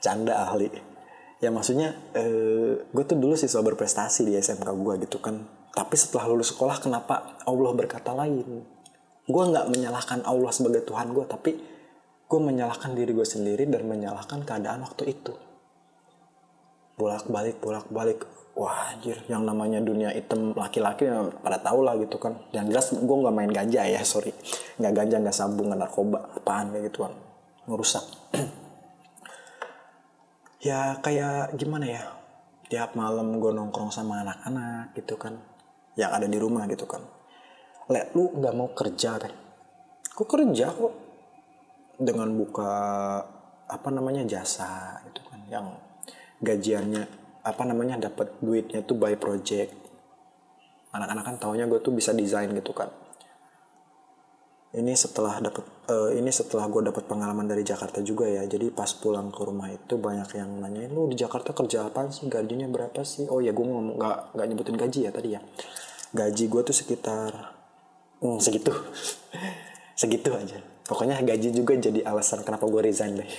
canda 0.00 0.34
ahli. 0.48 0.66
Ya 1.40 1.52
maksudnya 1.52 1.94
uh, 2.16 2.74
gue 2.80 3.04
tuh 3.06 3.16
dulu 3.16 3.36
siswa 3.36 3.62
berprestasi 3.62 4.26
di 4.26 4.34
SMK 4.34 4.66
gue 4.66 4.94
gitu 5.06 5.20
kan. 5.20 5.38
Tapi 5.70 5.94
setelah 5.94 6.26
lulus 6.26 6.50
sekolah 6.50 6.82
kenapa 6.82 7.38
Allah 7.46 7.72
berkata 7.76 8.10
lain? 8.10 8.66
Gue 9.30 9.42
nggak 9.46 9.70
menyalahkan 9.70 10.26
Allah 10.26 10.50
sebagai 10.50 10.82
Tuhan 10.82 11.14
gue 11.14 11.24
tapi 11.28 11.52
gue 12.30 12.38
menyalahkan 12.40 12.94
diri 12.94 13.10
gue 13.10 13.26
sendiri 13.26 13.66
dan 13.66 13.90
menyalahkan 13.90 14.46
keadaan 14.46 14.86
waktu 14.86 15.10
itu. 15.10 15.34
Bolak 16.94 17.26
balik 17.26 17.58
bolak 17.58 17.90
balik 17.90 18.22
wah 18.54 18.94
anjir 18.94 19.18
yang 19.26 19.42
namanya 19.42 19.82
dunia 19.82 20.14
hitam 20.14 20.54
laki-laki 20.54 21.10
yang 21.10 21.34
pada 21.42 21.58
tahu 21.58 21.82
lah 21.82 21.98
gitu 21.98 22.22
kan. 22.22 22.38
Yang 22.54 22.64
jelas 22.70 22.86
gue 22.94 23.16
nggak 23.18 23.34
main 23.34 23.50
ganja 23.50 23.82
ya 23.82 23.98
sorry. 24.06 24.30
Nggak 24.78 24.92
ganja 24.94 25.16
nggak 25.18 25.34
sabung 25.34 25.74
nggak 25.74 25.80
narkoba 25.82 26.18
apaan 26.38 26.70
kayak 26.70 26.94
gituan 26.94 27.12
ngerusak. 27.66 28.06
Ya 30.60 31.00
kayak 31.00 31.56
gimana 31.56 31.88
ya? 31.88 32.04
Tiap 32.68 32.92
malam 32.92 33.40
gue 33.40 33.48
nongkrong 33.48 33.88
sama 33.88 34.20
anak-anak 34.20 34.92
gitu 34.92 35.16
kan. 35.16 35.40
Yang 35.96 36.10
ada 36.20 36.26
di 36.28 36.36
rumah 36.36 36.68
gitu 36.68 36.84
kan. 36.84 37.00
Le 37.88 38.12
lu 38.12 38.28
nggak 38.36 38.52
mau 38.52 38.68
kerja 38.76 39.16
kan 39.16 39.32
kok 40.20 40.36
kerja 40.36 40.68
kok 40.68 41.09
dengan 42.00 42.32
buka 42.32 42.72
apa 43.68 43.88
namanya 43.92 44.24
jasa 44.24 44.98
gitu 45.06 45.20
kan 45.28 45.40
yang 45.52 45.66
gajiannya 46.40 47.04
apa 47.44 47.62
namanya 47.68 48.10
dapat 48.10 48.40
duitnya 48.40 48.80
tuh 48.84 48.96
by 48.96 49.16
project. 49.20 49.76
Anak-anak 50.90 51.22
kan 51.22 51.36
taunya 51.38 51.70
gue 51.70 51.78
tuh 51.78 51.94
bisa 51.94 52.10
desain 52.10 52.50
gitu 52.50 52.74
kan. 52.74 52.90
Ini 54.70 54.94
setelah 54.94 55.42
dapat 55.42 55.66
uh, 55.90 56.10
ini 56.14 56.30
setelah 56.30 56.66
gue 56.70 56.82
dapat 56.90 57.06
pengalaman 57.06 57.46
dari 57.46 57.62
Jakarta 57.62 58.02
juga 58.02 58.26
ya. 58.26 58.42
Jadi 58.46 58.74
pas 58.74 58.90
pulang 58.98 59.30
ke 59.30 59.40
rumah 59.42 59.70
itu 59.70 59.94
banyak 59.98 60.30
yang 60.34 60.50
nanyain 60.62 60.90
lu 60.90 61.06
di 61.10 61.16
Jakarta 61.18 61.54
kerja 61.54 61.86
apa 61.90 62.10
sih? 62.10 62.26
Gajinya 62.26 62.66
berapa 62.66 63.00
sih? 63.06 63.30
Oh 63.30 63.38
ya 63.38 63.54
gue 63.54 63.66
ngomong 63.66 63.98
nggak 63.98 64.18
nggak 64.34 64.46
nyebutin 64.50 64.76
gaji 64.78 65.00
ya 65.06 65.10
tadi 65.14 65.28
ya. 65.38 65.40
Gaji 66.10 66.44
gue 66.50 66.62
tuh 66.66 66.74
sekitar 66.74 67.54
hmm, 68.18 68.38
segitu. 68.42 68.74
Segitu 70.00 70.32
aja 70.32 70.69
pokoknya 70.90 71.22
gaji 71.22 71.54
juga 71.54 71.78
jadi 71.78 72.02
alasan 72.02 72.42
kenapa 72.42 72.66
gue 72.66 72.82
resign 72.82 73.22
deh. 73.22 73.30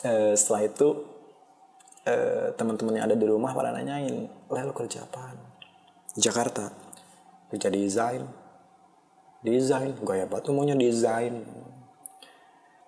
Uh, 0.00 0.32
setelah 0.40 0.64
itu 0.64 0.88
uh, 2.08 2.56
teman-teman 2.56 2.96
yang 2.96 3.04
ada 3.12 3.16
di 3.20 3.28
rumah 3.28 3.52
pada 3.52 3.76
nanyain 3.76 4.32
lah 4.48 4.64
lo 4.64 4.72
kerja 4.72 5.04
apa 5.04 5.36
Jakarta. 6.16 6.72
Kerja 7.52 7.68
desain. 7.68 8.24
Desain? 9.44 9.92
Gaya 10.00 10.24
batu 10.24 10.56
maunya 10.56 10.72
desain. 10.72 11.44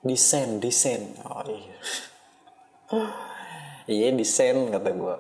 Desain 0.01 0.57
desain. 0.57 1.13
Oh 1.29 1.45
iya. 1.45 1.77
Iya 3.89 4.13
desain 4.13 4.69
kata 4.69 4.93
gue 4.93 5.17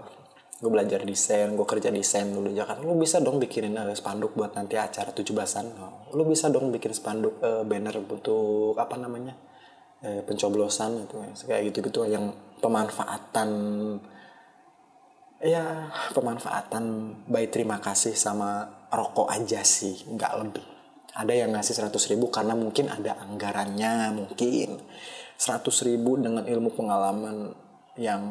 gue 0.59 0.71
belajar 0.71 1.07
desain 1.07 1.55
gue 1.55 1.67
kerja 1.67 1.95
desain 1.95 2.27
dulu 2.27 2.51
Jakarta. 2.51 2.83
Lu 2.83 2.99
bisa 2.99 3.23
dong 3.23 3.39
bikinin 3.39 3.79
uh, 3.79 3.95
spanduk 3.95 4.35
buat 4.35 4.59
nanti 4.59 4.75
acara 4.75 5.15
17-an 5.15 5.67
oh, 5.79 6.11
lu 6.19 6.27
bisa 6.27 6.51
dong 6.51 6.75
bikin 6.75 6.91
spanduk 6.91 7.39
uh, 7.39 7.63
banner 7.63 7.95
untuk 8.03 8.75
apa 8.75 8.99
namanya 8.99 9.39
uh, 10.03 10.21
pencoblosan 10.27 11.07
itu 11.07 11.17
kayak 11.47 11.71
gitu-gitu 11.71 12.11
yang 12.11 12.35
pemanfaatan 12.59 13.51
ya 15.39 15.95
pemanfaatan 16.11 17.15
baik 17.31 17.55
terima 17.55 17.79
kasih 17.79 18.19
sama 18.19 18.67
rokok 18.91 19.31
aja 19.31 19.63
sih 19.63 19.95
nggak 20.11 20.33
lebih. 20.43 20.67
Ada 21.19 21.35
yang 21.35 21.51
ngasih 21.55 21.87
100 21.87 22.11
ribu 22.15 22.31
karena 22.31 22.55
mungkin 22.59 22.91
ada 22.91 23.15
anggarannya 23.23 24.15
mungkin 24.15 24.83
100 25.39 25.87
ribu 25.87 26.19
dengan 26.19 26.47
ilmu 26.47 26.75
pengalaman 26.75 27.55
yang 27.99 28.23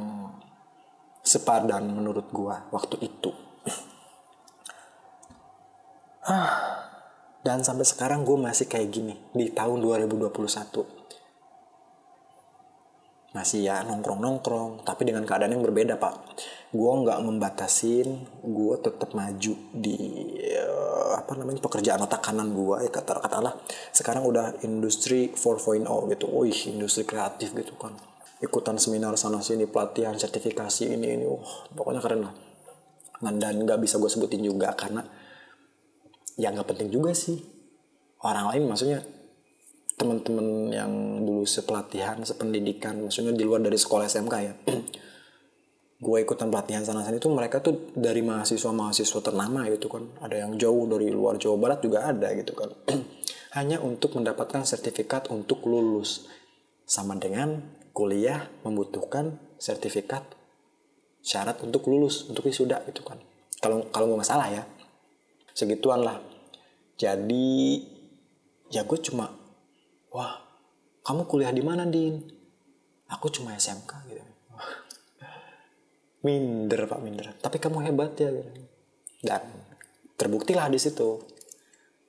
sepadan 1.28 1.92
menurut 1.92 2.32
gua 2.32 2.64
waktu 2.72 3.04
itu. 3.04 3.36
Dan 7.48 7.64
sampai 7.64 7.88
sekarang 7.88 8.28
gue 8.28 8.36
masih 8.36 8.68
kayak 8.68 8.92
gini 8.92 9.16
di 9.32 9.48
tahun 9.56 9.80
2021 9.80 11.00
masih 13.36 13.70
ya 13.70 13.86
nongkrong 13.86 14.18
nongkrong 14.18 14.72
tapi 14.82 15.06
dengan 15.06 15.22
keadaan 15.22 15.54
yang 15.54 15.62
berbeda 15.62 16.02
pak. 16.02 16.16
Gue 16.74 16.92
nggak 17.06 17.22
membatasin 17.22 18.26
gue 18.42 18.76
tetap 18.82 19.14
maju 19.14 19.54
di 19.78 19.98
uh, 20.58 21.22
apa 21.22 21.38
namanya 21.38 21.62
pekerjaan 21.62 22.02
otak 22.02 22.26
kanan 22.26 22.52
gue 22.52 22.88
ya 22.88 22.90
kata 22.90 23.22
katalah 23.22 23.54
sekarang 23.94 24.26
udah 24.26 24.58
industri 24.66 25.32
4.0 25.32 25.86
gitu. 25.86 26.26
Wih 26.34 26.60
industri 26.74 27.06
kreatif 27.06 27.54
gitu 27.54 27.78
kan 27.78 27.94
ikutan 28.38 28.78
seminar 28.78 29.18
sana 29.18 29.42
sini 29.42 29.66
pelatihan 29.66 30.14
sertifikasi 30.14 30.94
ini 30.94 31.18
ini. 31.18 31.26
Wah 31.26 31.70
pokoknya 31.74 32.02
keren 32.02 32.22
lah. 32.26 32.34
Dan 33.18 33.66
nggak 33.66 33.82
bisa 33.82 33.98
gue 33.98 34.10
sebutin 34.10 34.46
juga 34.46 34.74
karena 34.78 35.02
ya 36.38 36.54
nggak 36.54 36.70
penting 36.70 36.94
juga 36.94 37.18
sih. 37.18 37.42
Orang 38.22 38.54
lain 38.54 38.70
maksudnya 38.70 39.02
teman-teman 39.98 40.70
yang 40.70 40.92
dulu 41.26 41.42
sepelatihan 41.42 42.22
sependidikan 42.22 43.02
maksudnya 43.02 43.34
di 43.34 43.42
luar 43.42 43.66
dari 43.66 43.78
sekolah 43.78 44.06
SMK 44.06 44.36
ya. 44.46 44.54
Gue 45.98 46.22
ikutan 46.22 46.54
pelatihan 46.54 46.86
sana 46.86 47.02
sini 47.02 47.18
tuh 47.18 47.34
mereka 47.34 47.58
tuh 47.58 47.90
dari 47.98 48.22
mahasiswa 48.22 48.70
mahasiswa 48.70 49.18
ternama 49.18 49.66
gitu 49.74 49.90
kan. 49.90 50.06
Ada 50.22 50.46
yang 50.46 50.54
jauh 50.54 50.86
dari 50.86 51.10
luar 51.10 51.42
Jawa 51.42 51.58
Barat 51.58 51.82
juga 51.82 52.06
ada 52.06 52.30
gitu 52.38 52.54
kan. 52.54 52.70
Hanya 53.58 53.82
untuk 53.82 54.14
mendapatkan 54.14 54.62
sertifikat 54.62 55.34
untuk 55.34 55.66
lulus. 55.66 56.30
Sama 56.86 57.18
dengan 57.18 57.77
kuliah 57.98 58.46
membutuhkan 58.62 59.42
sertifikat 59.58 60.22
syarat 61.26 61.58
untuk 61.66 61.90
lulus 61.90 62.30
untuk 62.30 62.46
wisuda 62.46 62.86
gitu 62.86 63.02
kan. 63.02 63.18
Kalau 63.58 63.90
kalau 63.90 64.14
nggak 64.14 64.30
salah 64.30 64.54
ya. 64.54 64.62
Segituan 65.58 66.06
lah. 66.06 66.22
Jadi 66.94 67.82
ya 68.70 68.86
gue 68.86 69.00
cuma 69.02 69.34
wah 70.14 70.46
kamu 71.02 71.26
kuliah 71.26 71.50
di 71.50 71.66
mana 71.66 71.90
din? 71.90 72.22
Aku 73.10 73.34
cuma 73.34 73.58
SMK 73.58 73.92
gitu. 74.14 74.22
Minder 76.22 76.86
pak 76.86 77.02
minder. 77.02 77.34
Tapi 77.42 77.58
kamu 77.58 77.82
hebat 77.90 78.14
ya 78.22 78.30
dan 79.26 79.42
terbuktilah 80.14 80.70
di 80.70 80.78
situ. 80.78 81.18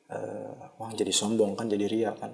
Uh, 0.09 0.53
wah 0.77 0.93
jadi 0.93 1.13
sombong 1.13 1.53
kan 1.57 1.69
jadi 1.69 1.85
ria 1.85 2.13
kan 2.17 2.33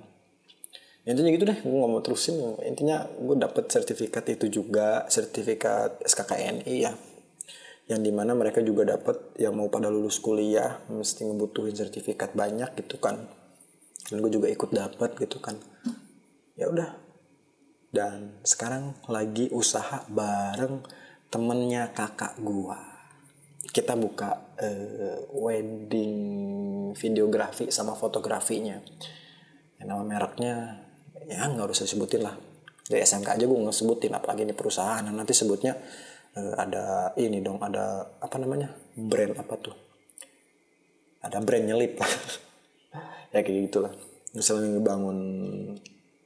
intinya 1.04 1.30
gitu 1.36 1.44
deh 1.44 1.58
gue 1.60 1.78
gak 1.84 1.92
mau 1.92 2.00
terusin. 2.00 2.56
Intinya 2.64 3.04
gue 3.04 3.36
dapet 3.36 3.68
sertifikat 3.68 4.24
itu 4.32 4.48
juga 4.48 5.04
sertifikat 5.12 6.00
SKKNI 6.04 6.74
ya 6.80 6.92
yang 7.84 8.00
di 8.00 8.08
mana 8.08 8.32
mereka 8.32 8.64
juga 8.64 8.96
dapat 8.96 9.36
yang 9.36 9.52
mau 9.60 9.68
pada 9.68 9.92
lulus 9.92 10.16
kuliah 10.16 10.80
mesti 10.88 11.28
ngebutuhin 11.28 11.76
sertifikat 11.76 12.32
banyak 12.32 12.72
gitu 12.80 12.96
kan. 12.96 13.28
Dan 14.08 14.24
gue 14.24 14.32
juga 14.32 14.48
ikut 14.48 14.72
dapet 14.72 15.12
gitu 15.20 15.36
kan. 15.44 15.60
Ya 16.56 16.72
udah. 16.72 16.96
Dan 17.94 18.40
sekarang 18.42 18.96
lagi 19.06 19.52
usaha 19.52 20.02
bareng 20.10 20.82
temennya 21.30 21.94
kakak 21.94 22.38
gua. 22.42 22.78
Kita 23.70 23.94
buka 23.94 24.54
uh, 24.58 25.18
wedding 25.30 26.14
videografi 26.94 27.70
sama 27.70 27.94
fotografinya. 27.94 28.78
Yang 29.78 29.86
nama 29.86 30.02
mereknya 30.02 30.84
ya 31.28 31.48
nggak 31.48 31.70
usah 31.70 31.88
sebutin 31.88 32.22
lah. 32.24 32.34
Dari 32.84 33.00
SMK 33.00 33.40
aja 33.40 33.44
gue 33.48 33.58
nggak 33.58 33.76
sebutin 33.76 34.12
apalagi 34.12 34.44
ini 34.44 34.54
perusahaan. 34.56 35.02
Nanti 35.04 35.32
sebutnya 35.32 35.72
uh, 36.37 36.54
ada 36.56 37.16
ini 37.16 37.40
dong 37.40 37.60
ada 37.60 38.04
apa 38.20 38.37
namanya 38.37 38.72
brand 38.94 39.34
apa 39.38 39.54
tuh? 39.56 39.76
Ada 41.24 41.40
brand 41.40 41.64
nyelip. 41.64 41.96
Lah 41.96 42.12
ya 43.32 43.40
kayak 43.40 43.72
gitulah. 43.72 43.92
Misalnya 44.37 44.76
ngebangun 44.76 45.18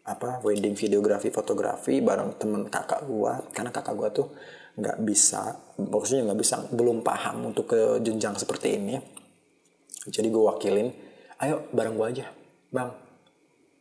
apa 0.09 0.41
wedding 0.41 0.73
videografi 0.73 1.29
fotografi 1.29 2.01
bareng 2.01 2.39
temen 2.41 2.67
kakak 2.67 3.07
gua. 3.07 3.39
Karena 3.55 3.71
kakak 3.71 3.95
gua 3.95 4.09
tuh 4.11 4.35
nggak 4.79 5.03
bisa 5.03 5.59
maksudnya 5.79 6.31
nggak 6.31 6.39
bisa 6.39 6.63
belum 6.71 7.03
paham 7.03 7.51
untuk 7.51 7.71
ke 7.71 8.03
jenjang 8.03 8.35
seperti 8.35 8.79
ini. 8.79 8.97
Jadi 10.09 10.33
gue 10.33 10.41
wakilin 10.41 10.89
ayo 11.39 11.71
bareng 11.71 11.95
gue 11.95 12.07
aja 12.07 12.27
bang 12.75 12.91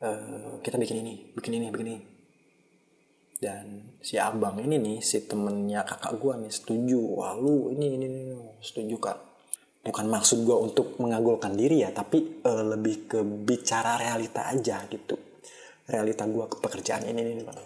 uh, 0.01 0.61
kita 0.61 0.77
bikin 0.77 1.01
ini 1.01 1.13
bikin 1.33 1.53
ini 1.57 1.67
bikin 1.73 1.87
ini. 1.89 2.01
Dan 3.37 3.93
si 4.01 4.17
abang 4.17 4.57
ini 4.57 4.81
nih 4.81 4.97
si 4.97 5.29
temennya 5.29 5.85
kakak 5.85 6.17
gue 6.17 6.33
nih 6.41 6.53
setuju. 6.53 6.99
Wah 7.21 7.37
lu 7.37 7.69
ini 7.73 7.93
ini, 7.93 8.05
ini. 8.05 8.37
setuju 8.61 8.97
kak. 8.97 9.17
Bukan 9.85 10.09
maksud 10.09 10.43
gue 10.43 10.57
untuk 10.57 10.97
mengagulkan 10.99 11.53
diri 11.53 11.85
ya 11.85 11.93
tapi 11.93 12.41
uh, 12.43 12.65
lebih 12.75 13.07
ke 13.07 13.19
bicara 13.21 13.95
realita 14.01 14.49
aja 14.49 14.83
gitu. 14.89 15.15
Realita 15.87 16.25
gue 16.27 16.45
ke 16.49 16.57
pekerjaan 16.59 17.07
ini 17.07 17.21
nih 17.23 17.45
bang 17.47 17.59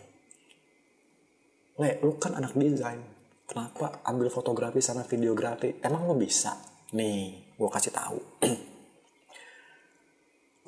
Le, 1.81 1.97
lu 2.05 2.19
kan 2.21 2.37
anak 2.37 2.53
desain. 2.53 3.01
Kenapa 3.49 4.05
ambil 4.05 4.29
fotografi 4.29 4.83
sama 4.83 5.01
videografi? 5.07 5.81
Emang 5.81 6.05
lo 6.05 6.13
bisa? 6.13 6.53
Nih 6.93 7.51
gue 7.55 7.69
kasih 7.71 7.95
tahu 7.95 8.19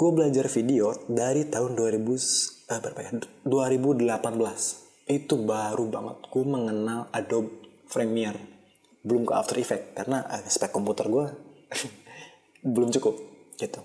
gue 0.04 0.12
belajar 0.12 0.52
video 0.52 0.92
dari 1.08 1.48
tahun 1.48 1.80
2000 1.80 1.96
eh, 1.96 2.80
berapa 2.84 3.00
ya? 3.08 3.12
2018 3.48 5.08
itu 5.08 5.36
baru 5.39 5.88
banget. 5.88 6.18
Gue 6.28 6.44
mengenal 6.44 7.08
Adobe 7.16 7.72
Premiere. 7.88 8.52
Belum 9.00 9.24
ke 9.24 9.32
After 9.32 9.56
Effects 9.56 9.96
karena 9.96 10.28
eh, 10.28 10.44
spek 10.44 10.76
komputer 10.76 11.08
gue 11.08 11.26
belum 12.76 12.92
cukup 13.00 13.16
gitu. 13.56 13.80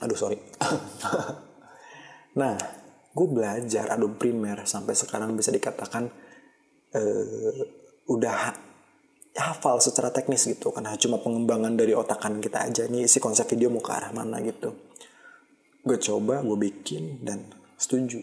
Aduh 0.00 0.16
sorry. 0.16 0.40
Nah 2.38 2.54
gue 3.12 3.28
belajar 3.34 3.90
Adobe 3.92 4.14
Premiere 4.14 4.62
sampai 4.62 4.94
sekarang 4.94 5.34
bisa 5.34 5.50
dikatakan 5.50 6.06
uh, 6.94 7.60
udah 8.06 8.67
hafal 9.38 9.78
secara 9.78 10.10
teknis 10.10 10.44
gitu 10.50 10.74
karena 10.74 10.98
cuma 10.98 11.22
pengembangan 11.22 11.78
dari 11.78 11.94
otakan 11.94 12.42
kita 12.42 12.66
aja. 12.66 12.84
Nih 12.90 13.06
si 13.06 13.22
konsep 13.22 13.46
video 13.46 13.70
mau 13.70 13.78
ke 13.78 13.94
arah 13.94 14.10
mana 14.10 14.42
gitu. 14.42 14.74
Gue 15.86 15.98
coba 16.02 16.42
gue 16.42 16.58
bikin 16.58 17.22
dan 17.22 17.46
setuju. 17.78 18.18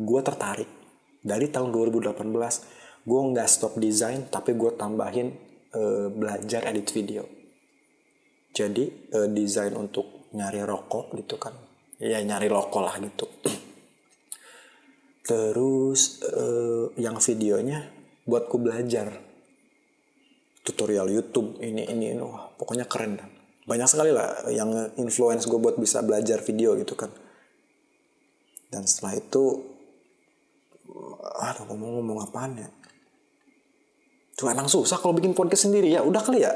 Gue 0.00 0.20
tertarik. 0.24 0.68
Dari 1.20 1.52
tahun 1.52 1.70
2018 1.70 2.16
gue 3.06 3.20
nggak 3.30 3.48
stop 3.50 3.78
desain 3.78 4.26
tapi 4.26 4.56
gue 4.56 4.72
tambahin 4.74 5.36
uh, 5.76 6.08
belajar 6.08 6.64
edit 6.66 6.88
video. 6.90 7.22
Jadi 8.56 9.12
uh, 9.12 9.28
desain 9.28 9.76
untuk 9.76 10.32
nyari 10.32 10.64
rokok 10.64 11.12
gitu 11.14 11.36
kan. 11.36 11.52
Ya 12.00 12.24
nyari 12.24 12.48
rokok 12.48 12.82
lah 12.82 12.96
gitu. 12.98 13.28
Terus 15.26 16.22
eh, 16.22 16.86
yang 17.02 17.18
videonya 17.18 17.82
buatku 18.30 18.62
belajar 18.62 19.25
tutorial 20.66 21.06
YouTube 21.06 21.62
ini 21.62 21.86
ini 21.86 22.10
ini. 22.12 22.20
Wah 22.20 22.50
pokoknya 22.58 22.90
keren 22.90 23.22
banyak 23.66 23.86
sekali 23.86 24.10
lah 24.14 24.46
yang 24.50 24.70
influence 24.98 25.46
gue 25.46 25.58
buat 25.58 25.78
bisa 25.78 26.02
belajar 26.02 26.42
video 26.42 26.74
gitu 26.74 26.98
kan. 26.98 27.10
Dan 28.66 28.82
setelah 28.82 29.14
itu 29.14 29.42
aduh 31.38 31.64
ngomong 31.70 32.02
ngomong 32.02 32.18
apaan 32.26 32.58
ya? 32.58 32.68
Tuh 34.34 34.50
emang 34.50 34.66
susah 34.66 34.98
kalau 34.98 35.14
bikin 35.14 35.32
podcast 35.32 35.70
sendiri 35.70 35.94
ya. 35.94 36.02
Udah 36.02 36.20
kali 36.20 36.42
ya? 36.42 36.52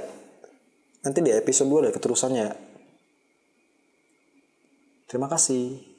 Nanti 1.06 1.24
di 1.24 1.32
episode 1.32 1.70
2 1.70 1.86
ada 1.86 1.90
keterusannya. 1.94 2.44
Ya 2.44 2.70
terima 5.10 5.26
kasih 5.26 5.89